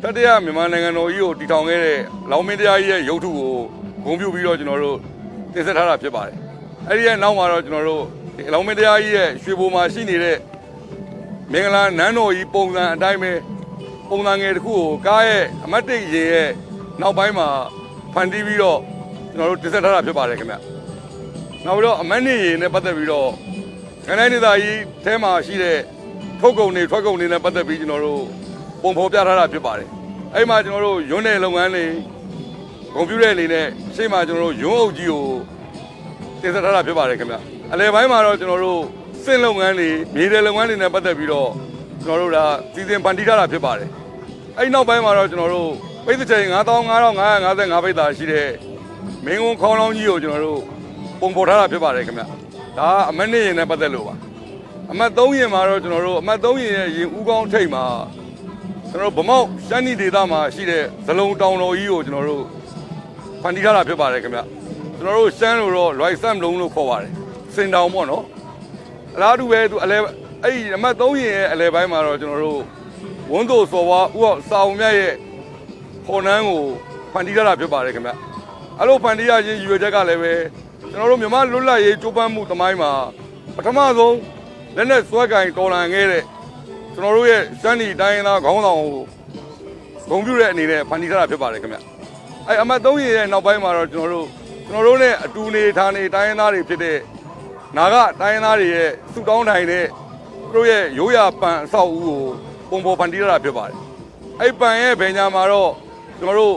[0.01, 1.99] တတိယမြန်မာနိုင်ငံတော်ကြီးကိုတည်ထောင်ခဲ့တဲ့
[2.31, 3.53] လောင်မင်းတရားကြီးရဲ့ရုပ်ထုကို
[4.05, 4.97] ဂုံပြူပြီးတော့ကျွန်တော်တို့
[5.53, 6.35] တင်ဆက်ထားတာဖြစ်ပါတယ်
[6.87, 8.03] အဲ့ဒီရဲ့နောက်မှာတော့ကျွန်တော်တို့
[8.35, 10.37] ဒီလောင်မင်းတရားကြီးရဲ့ရွှေဘိုမှာရှိနေတဲ့
[11.51, 13.31] မင်္ဂလာနန်းတော်ကြီးပုံစံအတိုင်းပဲ
[14.09, 16.49] ပုံစံငယ်တစ်ခုကိုကားရဲ့အမတ်တစ်ရင်ရဲ့
[17.01, 17.47] နောက်ပိုင်းမှာ
[18.13, 18.79] ဖန်တီးပြီးတော့
[19.31, 20.55] ကျွန်တော်တို့တင်ဆက်ထားတာဖြစ်ပါတယ်ခင်ဗျ
[21.65, 23.29] နောက်ပြီးတော့အမတ်နေရင်နဲ့ပတ်သက်ပြီးတော့
[24.05, 25.77] ခိုင်တိုင်းဒေသကြီးအဲမှာရှိတဲ့
[26.39, 28.21] ထုတ်ကုန်တွေထွက်ကုန်တွေနဲ့ပတ်သက်ပြီးကျွန်တော်တို့
[28.81, 29.87] ပုံဖော်ပြထားတာဖြစ်ပါတယ်
[30.35, 31.85] အဲ့မှာကျွန်တော်တို့ရွန်းတဲ့လုပ်ငန်းတွေ
[32.93, 33.65] ကွန်ပျူတာအနေနဲ့
[33.95, 35.23] ရှေ့မှာကျွန်တော်တို့ရွန်းအုပ်ကြီးကို
[36.41, 37.35] တင်ဆက်ထားတာဖြစ်ပါတယ်ခင်ဗျ
[37.71, 38.81] အလယ်ပိုင်းမှာတော့ကျွန်တော်တို့
[39.23, 41.49] စင့်လုပ်ငန်းတွေမြေတဲ့လုပ်ငန်းတွေနဲ့ပတ်သက်ပြီးတော့
[42.03, 43.89] ကျွန်တော်တို့ဒါစီစဉ်ဖန်တီးထားတာဖြစ်ပါတယ်
[44.57, 45.71] အဲ့နောက်ပိုင်းမှာတော့ကျွန်တော်တို့
[46.05, 48.47] ပိတ်သက်ချိန်9555ပိတ်တာရှိတဲ့
[49.25, 50.61] မင်းကုန်းခေါင်းလောင်းကြီးကိုကျွန်တော်တို့
[51.19, 52.23] ပုံပေါ်ထားတာဖြစ်ပါတယ်ခင်ဗျ
[52.77, 54.15] ဒါကအမတ်နေရင်နဲ့ပတ်သက်လို့ပါ
[54.91, 57.83] အမတ်3ရင်မှာတော့ကျွန်တော်တို့အမတ်3ရင်ရဲ့ရင်ဦးကောင်းထိတ်မှာ
[58.89, 62.43] ကျွန်တော်တို့ဗမောက်ရှမ်းနီဒေသမှာရှိတဲ့ဇလုံတောင်တော်ကြီးကိုကျွန်တော်တို့
[63.41, 64.39] ဖန်တီးထားတာဖြစ်ပါတယ်ခင်ဗျ
[64.97, 67.11] ကျွန်တော်တို့ရှမ်းလို့တော့ right sam လုံးလို့ခေါ်ပါတယ်
[67.55, 68.23] စင်တောင်ပေါ့နော်
[69.15, 69.97] အလားတူပဲသူအလဲ
[70.43, 72.61] အဲ့ဒီအမတ်3ရင်ရဲ့အလဲပိုင်းမှာတော့ကျွန်တော်တို့
[73.31, 75.13] ဝန်းတို့စော်ဝါဥအောင်စာအုံမြတ်ရဲ့
[76.07, 76.61] ခေါ်နှန်းကို
[77.11, 78.11] ဖန်တီးထားတာဖြစ်ပါတယ်ခင်ဗျ
[78.81, 80.33] အဲ့လိုဖန်တီးရခြင်းရည်ရွယ်ချက်ကလည်းပဲ
[80.91, 82.91] ကျွန်တော်တို့မြန်မာလွတ်လပ်ရေးကြိုးပမ်းမှုသမိုင်းမှာ
[83.55, 84.17] ပထမဆုံး
[84.75, 86.23] လက်နဲ့စွဲကင်တော်လန်ခဲ့တဲ့
[86.93, 88.93] ကျွန်တော်တို့ရဲ့စန်းဒီတိုင်းရင်းသားခေါင်းဆောင်ကို
[90.09, 91.77] ဂုဏ်ပြုတဲ့အနေနဲ့ဖန်တီးထားတာဖြစ်ပါတယ်ခင်ဗျ
[92.47, 94.27] အဲ့အမတ်သုံးရရဲ့နောက်ပိုင်းမှာတော့ကျွန်တော်တို့
[94.67, 96.97] ကျွန်တော်တို့နဲ့အတူနေဌာနေတိုင်းရင်းသားတွေဖြစ်တဲ့
[97.77, 99.85] နာဂတိုင်းရင်းသားတွေရဲ့စုတောင်းတိုင်းတဲ့
[100.43, 102.19] သူတို့ရဲ့ရိုးရာပန်အဆောက်အဦကို
[102.69, 103.75] ပုံပေါ်ဖန်တီးရတာဖြစ်ပါတယ်
[104.41, 105.71] အဲ့ပန်ရဲ့ဗေညာမှာတော့
[106.19, 106.55] ကျွန်တော်တို့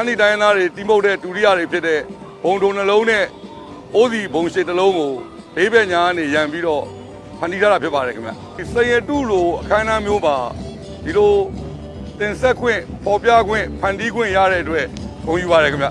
[0.00, 2.00] စန်းဒီတိုင်းသားတွေတိမုတ်တဲ့ဒုတိယတွေဖြစ်တဲ့
[2.44, 3.24] ဘုံတုံနှလုံးနဲ့
[3.94, 5.12] အိုးစီဘုံရှိတစ်လုံးကို
[5.56, 6.84] ဘေးဘက်ညာကနေရန်ပြီးတော့
[7.38, 10.36] ဖန်တီးထားတာဖြစ်ပါတယ်ခင်ဗျဒီစရတုလိုအခမ်းအနားမျိုးပါ
[11.04, 11.32] ဒီလို
[12.18, 14.86] တင်ဆက်ခွင့်ပေါ်ပြခွင့်ဖန်တီးခွင့်ရတဲ့အတွက်
[15.26, 15.88] ဂုဏ်ယူပါတယ်ခင်ဗျ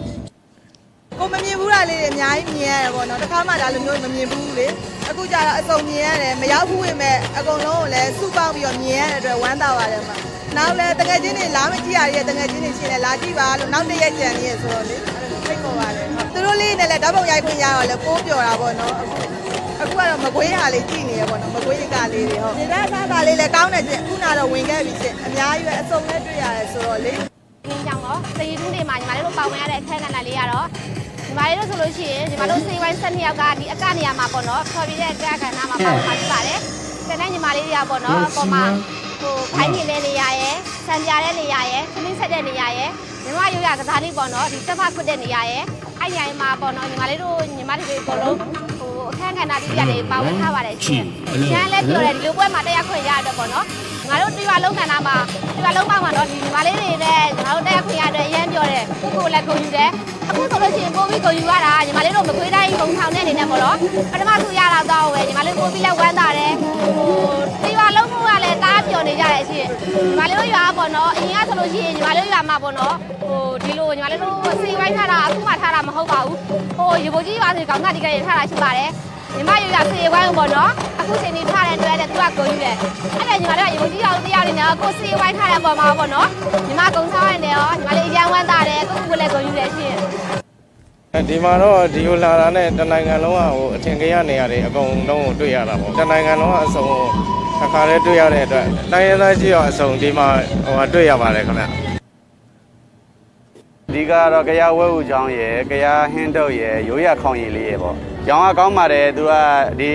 [1.20, 4.68] ကိုမမြင်ဘူးတာလေးတွေအများကြီးမြင်ရတယ်ပေါ့နော်တစ်ခါမှဒါလိုမျိုးမမြင်ဘူးလေ
[5.09, 10.15] အခုကျတော့အစုံမြင်ရတယ်မရောက်ဘူးဝင်မဲ့အကုန်လုံးကိုလည်းစုပေါင်းပြီးတော့မြင်ရတဲ့အတွက်ဝမ်းသာပါတယ်မှာ
[10.55, 19.15] နောက်လည်းတကယ်ချင်းတွေလာမကြည့်ရတဲ့တကယ်ချင်းတွေရှင်းလဲလာကြည့်ပါလို့နောက်တစ်ရက်ကြံနေရဆိုတော့လေအဲ့ဒါဖိတ်ခေါ်ပါတယ်သူတို့လေးနဲ့လည်းဓာတ်ပုံရိုက်ခွင့်ရတော့လည်းပိုးပြော်တာပေါ့နော်အခု
[19.82, 27.13] အခုကတော့မကွေးဟာလေးကြည့်နေရပေါ့နော်မကွေးကလေးတွေဟုတ်ဒီကစားတာလေးလည်းကောင်းတယ်ချင်းခုနကတော့ဝင်ခဲ့ပြီချင်းအများကြီးပဲအစုံနဲ့တွေ့ရတယ်ဆိုတော့လေ။
[27.68, 30.68] ဒီကြောင့်တော့စည်တူးတွေမှာညီမလေးတို့ပါဝင်ရတဲ့အခန်းကဏ္ဍလေးကတော့
[31.28, 36.60] ညီမလေးတို့ဆိုလို့ရှိရင်ညီမတို့စေဝိုင်း12ယောက်ကဒီအကနေရာမှာပေါ့နော်ခေါ်ပြီးတဲ့အခန်းကဏ္ဍမှာပါဝင်ပါဖြစ်ပါတယ်။
[37.10, 38.64] တနေ့ညီမလေးတွေကပေါ့နော်အပေါ်မှာ
[39.22, 40.56] ဟိုဘိုင်းနေတဲ့နေရာရယ်
[40.88, 42.92] ဆံပြတဲ့နေရာရယ်ခင်းဆက်တဲ့နေရာရယ်
[43.24, 45.64] ညီမရိုးရကစားလေးပေါ့နော်ဒီတက်ဖခွတ်တဲ့နေရာရယ်
[46.00, 48.36] အဲ့ညိုင်မှာပေါ့နော်ညီမလေးတို့ညီမတွေအကုန်လုံး
[48.80, 51.04] ဟိုအခန်းကဏ္ဍတိပြတွေပါဝင်ထားပါတယ်ရှင်။
[51.52, 53.66] ကျန်းလည်းပြောတယ်ဒီလိုပွဲမှာတက်ရောက်ခွင့်ရတော့ပေါ့နော်
[54.10, 55.18] ငါတို့ဒီရွာလုံးကဏ္ဍမှာ
[55.55, 59.89] ဒီရွာလုံးမှာမှာတော့ဒီညီမလေးတွေနဲ့ငါတို့တက်ရောက်ခွင့်ရတော့အရင်ပြောတယ်ကိုကိုလည်းကိုယူတယ်
[60.30, 63.78] အခုဆိုလို့ရှိရင်ကိုပြီးကိုယူရတာညီမလေးတို့မခွေးတိုင်းဘုံထောင်တဲ့အနေနဲ့ပေါ့နော်
[64.12, 66.72] ပထမသူရတာတော့ပဲညီမလေးကိုပြီးလည်းဝမ်းသာတယ်ဟို
[67.64, 76.38] ဒီရွာလုံးကလည်းတားပျော်နေကြတယ်ရှင်ညီမလေးတို့ရွာပေါ့နော်အရင်ကဆိုလို့ရှိရင်ညီမလေးတို့ရွာမှာပေါ့နော်ဟိုဒီလိုညီမလေးတို့စီဝိုင်းထားတာအခုမှထားတာမဟုတ်ပါဘူး
[76.78, 78.89] ဟိုရေဘိုကြီးရွာဆိုကောင်ကဒီကလေးထားတာရှိပါတယ်
[79.36, 82.76] ညီမရွာစီဝိုင်းပေါ့နော်အခုချိန်နေထားတဲ့အတွက်တဲ့သူကကိုယူတယ်
[83.18, 86.28] အဲ့ဒါညီမတို့ကရေဘိုကြီးရွာတို့တရားနေတော့ကိုစီဝိုင်းထားတဲ့ပုံမှာပေါ့နော်
[86.68, 89.96] ညီမကုံဆောင်ရတယ်ရောညီမလေးအရန်ဝမ်းသာတယ်ကိုကူလည်းကိုယူတယ်ရှင်
[91.30, 96.88] ဒီမှာတော့ဒီလိုလာတာနဲ့တနိုင်ငံလုံးကဟိုအထင်ကြီးရနေရတယ်အကုန်လုံးကိုတွေ့ရတာပေါ့တနိုင်ငံလုံးကအစုံ
[97.64, 100.28] အခါလေးတွေ့ရတဲ့အတွက်တိုင်းရင်းသားကြီးရောအစုံဒီမှာ
[100.66, 101.64] ဟိုတွေ့ရပါတယ်ခင်ဗျ
[103.90, 107.98] အဓိကတော့ကြရဝဲဦးချောင်းရယ်ကြရဟင်းတုတ်ရယ်ရိုးရခေါင်ရည်လေးရယ်ပေါ့။
[108.28, 109.34] ကျောင်းကကောင်းပါတယ်သူက
[109.80, 109.92] ဒီ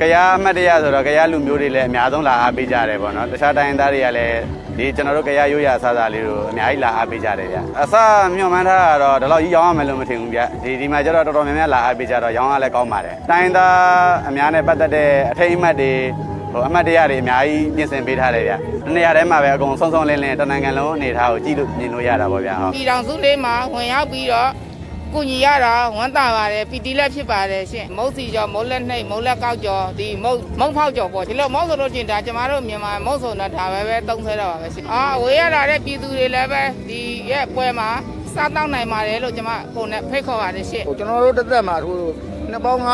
[0.00, 4.38] ကြရအမှတ်တရဆိုတော့ကြရလူမျိုးတွေလည်းအများဆုံးလာအားပေးကြတယ်ပေါ့နော်။တခြားတိုင်းရင်းသားတွေကလည်း
[4.76, 7.94] ဒီကျွန်တော်တို့ကြရရိုးရအစားအစာလေးတို့အများကြီးလာအားပေးကြတယ်ဗျ။အစ
[8.36, 13.74] မြွန်မှန်းထားတာတော့ဒီလောက်ကြီးရောင်းရမယ်လို့မထင်ဘူးဗျ။ဒီဒီမှာကျတော့တော်တော်များများလာအားပေးကြတော့ရောင်းရလည်းကောင်းပါတယ်။တိုင်းရင်းသား
[14.28, 15.92] အများနဲ့ပတ်သက်တဲ့အထိတ်အမှတ်တွေ
[16.52, 18.54] ဟိုအမှတ်တရတွေအများကြီးပြင်ဆင်ပေးထားတယ်ဗျ။
[18.94, 24.48] နေရာထဲမှာပဲအကုန်ဆုံးဆုံးလင်းလင်းတနိုင်ငံလုံးအနေထားကိုကြည့်လို့မြင်လို့ရတာပေါ့ဗျာဟုတ်ပြည်တော်စုလေးမှာဝင်ရောက်ပြီးတော့
[25.14, 37.00] ကုညီရတာဝမ်းသာပါတယ်ပီတီလက်ဖြစ်ပါတယ်ရှင်မုတ်စီကျော်မုတ်လက်နှိပ်မုတ်လက်ကောက်ကျော်ဒီမုတ်မုတ်ဖောက်ကျော်ပေါ့ဒီလိုမုတ်ဆိုလို့ချင်းဒါကျမတို့မြန်မာမုတ်ဆိုတော့ဒါပဲပဲသုံးဆဲတော့ပါပဲရှင်အာဝေးရတာတဲ့ပြည်သူတွေလည်းပဲဒီ
[37.30, 37.88] ရဲ့ပွဲမှာ
[38.34, 41.98] စားတောက်နိုင်ပါတယ်လို့ကျမကိုနဲ့ဖိတ်ခေါ်ပါတယ်ရှင်ဟိုကျွန်တော်တို့တစ်သက်မှာဟို
[42.50, 42.88] နှစ်ပေါင်း90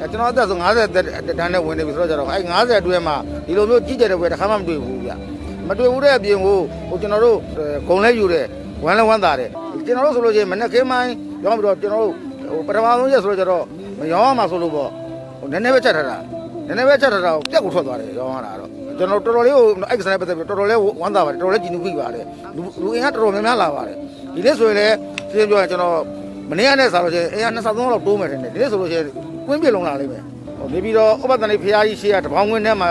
[0.00, 3.16] အဲကျွန်တော်အသက်ဆို90တန်းနဲ့ဝင်နေပြီဆိုတော့ကျတော့အဲ90အတွင်းမှာ
[3.46, 5.10] ဒီလိုမျိုးကြီးကြတဲ့ဘွယ်တစ်ခါမှမတွေ့ဘူးဗျ
[5.68, 7.38] မတွေ့ဘူးတဲ့အပြင်ကိုဟိုကျွန်တော်တို့
[7.88, 8.46] ဂုံလဲယူတယ်
[8.84, 9.50] ဝမ်းလဲဝမ်းသာတယ်
[9.86, 11.12] ကျွန်တော်တို့ဆိုလို့ချင်းမနေ့ကင်းမိုင်း
[11.44, 12.12] ရောင်းပြီးတော့ကျွန်တော်တို့
[12.50, 13.64] ဟိုပထမဆုံးရက်ဆိုတော့ကျတော့
[14.00, 14.90] မရောင်းရမှာဆိုလို့ပေါ့
[15.38, 16.16] ဟိုနည်းနည်းပဲချက်ထားတာ
[16.66, 22.24] နည်းနည်းပဲချက်ထားတာကိုပြက်ကိုထွက်သွားတယ်ရောင်းရတာတော့ကျွန်တော်တော်တော်လေးကိုအဲ့ကစားပတ်သက်ပြီးတော်တော်လေးဝမ်းသာပါတယ်တော်တော်လေးကြည်နူးပြီးပါတယ်
[22.56, 23.96] လူလူအင်ကတော်တော်များများလာပါတယ်
[24.34, 24.94] ဒီနေ့ဆိုရင်လည်း
[25.30, 25.94] ရှင်းပြောရင်ကျွန်တော်
[26.50, 29.06] မနေ့ကနဲ့ဆိုလို့ရှိရင်အဲက23လောက်တိုးမယ်ထင်တယ်ဒီနေ့ဆိုလို့ရှိရင်
[29.46, 30.22] ကွင်းပြလုံးလာလိမ့်မယ်
[30.58, 32.90] ဟိုနေပြီးတော့ဥပဒနာဖရာကြီးရှေ့ကတပေါင်းကွင်းထဲမှာ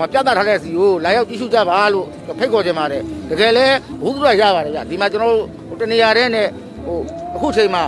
[0.00, 2.06] မပြတ်သားထားတဲ့စီကိုလာရောက်ကြည့်ရှုကြပါလို့
[2.38, 3.66] ဖိတ်ခေါ်ခြင်းပါတယ်တကယ်လဲ
[4.02, 5.34] ဘုသူရရပါတယ်ဗျဒီမှာကျွန်တော်
[5.68, 6.46] တို့တနေရာတဲ့နဲ့
[6.86, 6.98] ဟို
[7.34, 7.84] အခုချိန်မှာ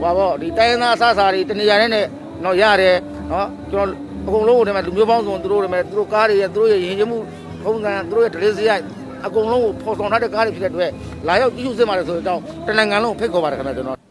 [0.00, 2.04] ဟိုပေါ့ဒီတိုင်းသားအစားအစာတွေတနေရာတဲ့နဲ့
[2.44, 2.96] တော့ရတယ်
[3.30, 7.18] နော်ကျွန်တော်အကုန်လုံးကိုဒီမှာလူမျိုးပေါင်းစုံသူတို့ဒီမှာသူတို့ကားတွေရသူတို့ရဲ့ရင်ကျမှု
[7.62, 8.82] ထုံးစံသူတို့ရဲ့ဒလေးစရိုက်
[9.26, 10.90] အကုန်လုံးကိုဖော်ဆောင်ထားတဲ့ကားတွေဖြစ်တဲ့အတွက်
[11.28, 14.05] လာရောက်ကြည့်ရှုစစ်ပါတယ်ဆိုတော့တနိုင်ငံလုံးဖိတ်ခေါ်ပါတယ်ခင်ဗျကျွန်တော်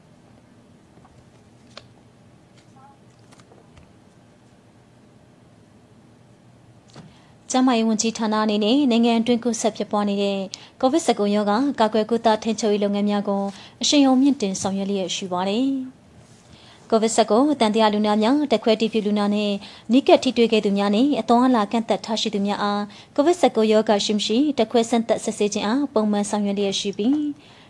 [7.52, 10.38] ကျန်းမာရေးဝန်ကြီးဌာနအနေနဲ့နိုင်ငံအတွင်းကူးစက်ဖြစ်ပွားနေတဲ့
[10.82, 13.43] COVID-19 ရောဂါကာကွယ်ကုသထိန်းချုပ်ရေးလုပ်ငန်းများကို
[13.82, 15.68] အရှိန်အဟုန်မြင့်တင်ဆောင်ရွက်လျက်ရှိပါတယ်။
[16.91, 19.52] COVID-19 တန်တရားလူနာများတက်ခွဲတီဖြူလူနာနဲ့
[19.91, 22.82] နိကက်ထိတွေ့ခဲ့သူများနဲ့အသွင်အလာကန့်သက်ထားရှိသူများအား
[23.16, 27.20] COVID-19 ရောဂါရှိမရှိတက်ခွဲဆန်းသက်စစ်ဆေးခြင်းအားပုံမှန်ဆောင်ရွက်လျက်ရှိပြီး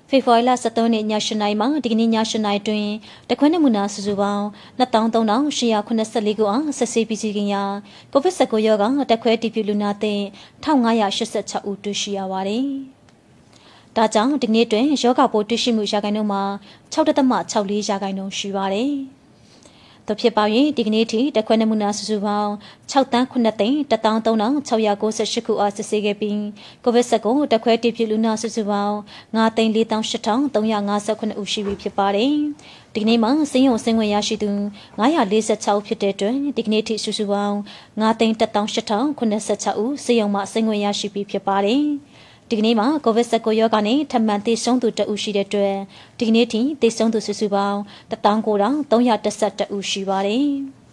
[0.09, 2.87] ဖေဖော်ဝါရီလ23ရက်ည8:00နာရီမှဒီကနေ့ည8:00နာရီတွင်
[3.29, 4.45] တခွန်းနမူနာစုစုပေါင်း
[4.79, 7.63] 2384ခုအားဆက်ဆေးပြီးစီးခင်ရာ
[8.13, 10.19] COVID-19 ရောဂါတက်ခွဲတီဖြူလူနာသစ်
[10.63, 12.65] 1586ဦးတွေ့ရှိရပါတယ်။
[13.95, 16.43] ဒါကြောင့်ဒီနေ့တွင်ယောဂပိုးတွေ့ရှိမှုရာခိုင်နှုန်းမှာ
[16.93, 18.91] 6.64ရာခိုင်နှုန်းရှိပါတယ်။
[20.07, 20.43] သို့ဖြစ်ပါ၍
[20.77, 22.51] ဒီကနေ့ထိတခွဲနမူနာစုစုပေါင်း
[22.91, 26.37] 6တန်း9သိန်း13698ခုအားစစ်ဆေးခဲ့ပြီး
[26.85, 28.95] COVID-19 တခွဲတိဖြစ်လူနာစုစုပေါင်း
[29.35, 32.33] 9သိန်း48359ဦးရှိပြီဖြစ်ပါတယ်။
[32.93, 34.51] ဒီကနေ့မှာစင်းရုံစင်းဝင်ရရှိသူ
[34.99, 37.55] 946ဖြစ်တဲ့အတွက်ဒီကနေ့ထိစုစုပေါင်း
[37.99, 41.83] 9သိန်း18086ဦးစင်းရုံမှာစင်းဝင်ရရှိပြီဖြစ်ပါတယ်။
[42.51, 45.75] ဒီကနေ့မှာ COVID-19 ရောဂါနဲ့ထပ်မံသေဆုံးသူတဦးရှိတဲ့အတွက်
[46.19, 47.79] ဒီကနေ့ထိသေဆုံးသူစုစုပေါင်း
[48.11, 50.49] 19312ဦးရှိပါတယ်။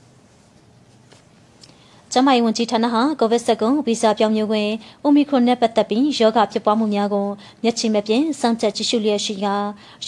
[2.12, 4.68] ကျန်းမာရေးဝန်ကြီးဌာနဟာ COVID-19 ဗီဇပြောင်းမျိုးခွင်
[5.06, 7.26] Omicron နဲ့ပတ်သက်ပြီးရောဂါဖြစ်ပွားမှုများကို
[7.62, 9.56] မျက်ခြေမပြင်းစောင့်ကြပ်ကြည့်ရှုလျက်ရှိကာ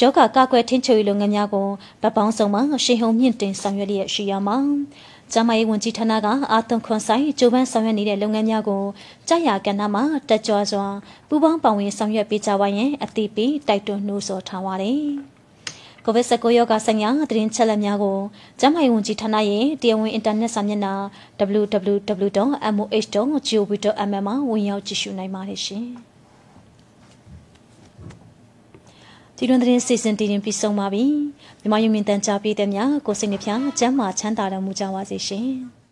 [0.00, 1.68] ရောဂါကာကွယ်ထိန်းချုပ်ရေးလုပ်ငန်းများကို
[2.02, 4.58] ဗတ်ပေါင်းစုံမှရှေ့ဟုန်မြင့်တင်ဆောင်ရွက်လျက်ရှိရမှာ
[5.32, 8.82] ကျန်းမာရေးဝန်ကြီးဌာနကအာသွန်ခွန်ဆိုင်ကြိုးပမ်းဆောင်ရွက်နေတဲ့လုပ်ငန်းများကို
[9.28, 10.86] ကြာရကဏ္ဍမှာတက်ကြွစွာ
[11.28, 15.00] ပူးပေါင်းပါဝင်ဆောင်ရွက်ပေးကြပါရန်အသိပေးတိုက်တွန်းနှိုးဆော်ထားပါတယ်။
[16.06, 18.18] COVID-19 ရောဂါဆိုင်ရာသတင်းချက်လက်များကို
[18.60, 20.94] ကျန်းမာရေးဝန်ကြီးဌာနရဲ့တရားဝင်အင်တာနက်စာမျက်နှာ
[21.60, 22.64] www.moh.gov.mm
[24.26, 25.86] မှာဝင်ရောက်ကြည့်ရှုနိုင်ပါတယ်ရှင်။
[29.36, 31.04] ဒီတွင်သတင်းစီစဉ်တည်ရင်ပြီးဆုံးပါပြီ။
[31.62, 33.40] မြမယုံမြင့်တန်ကြားပေးတဲ့များကိုစိတ်နှပြ
[33.78, 35.48] ချမ်းမာချမ်းသာတော်မူကြပါစေရှင်။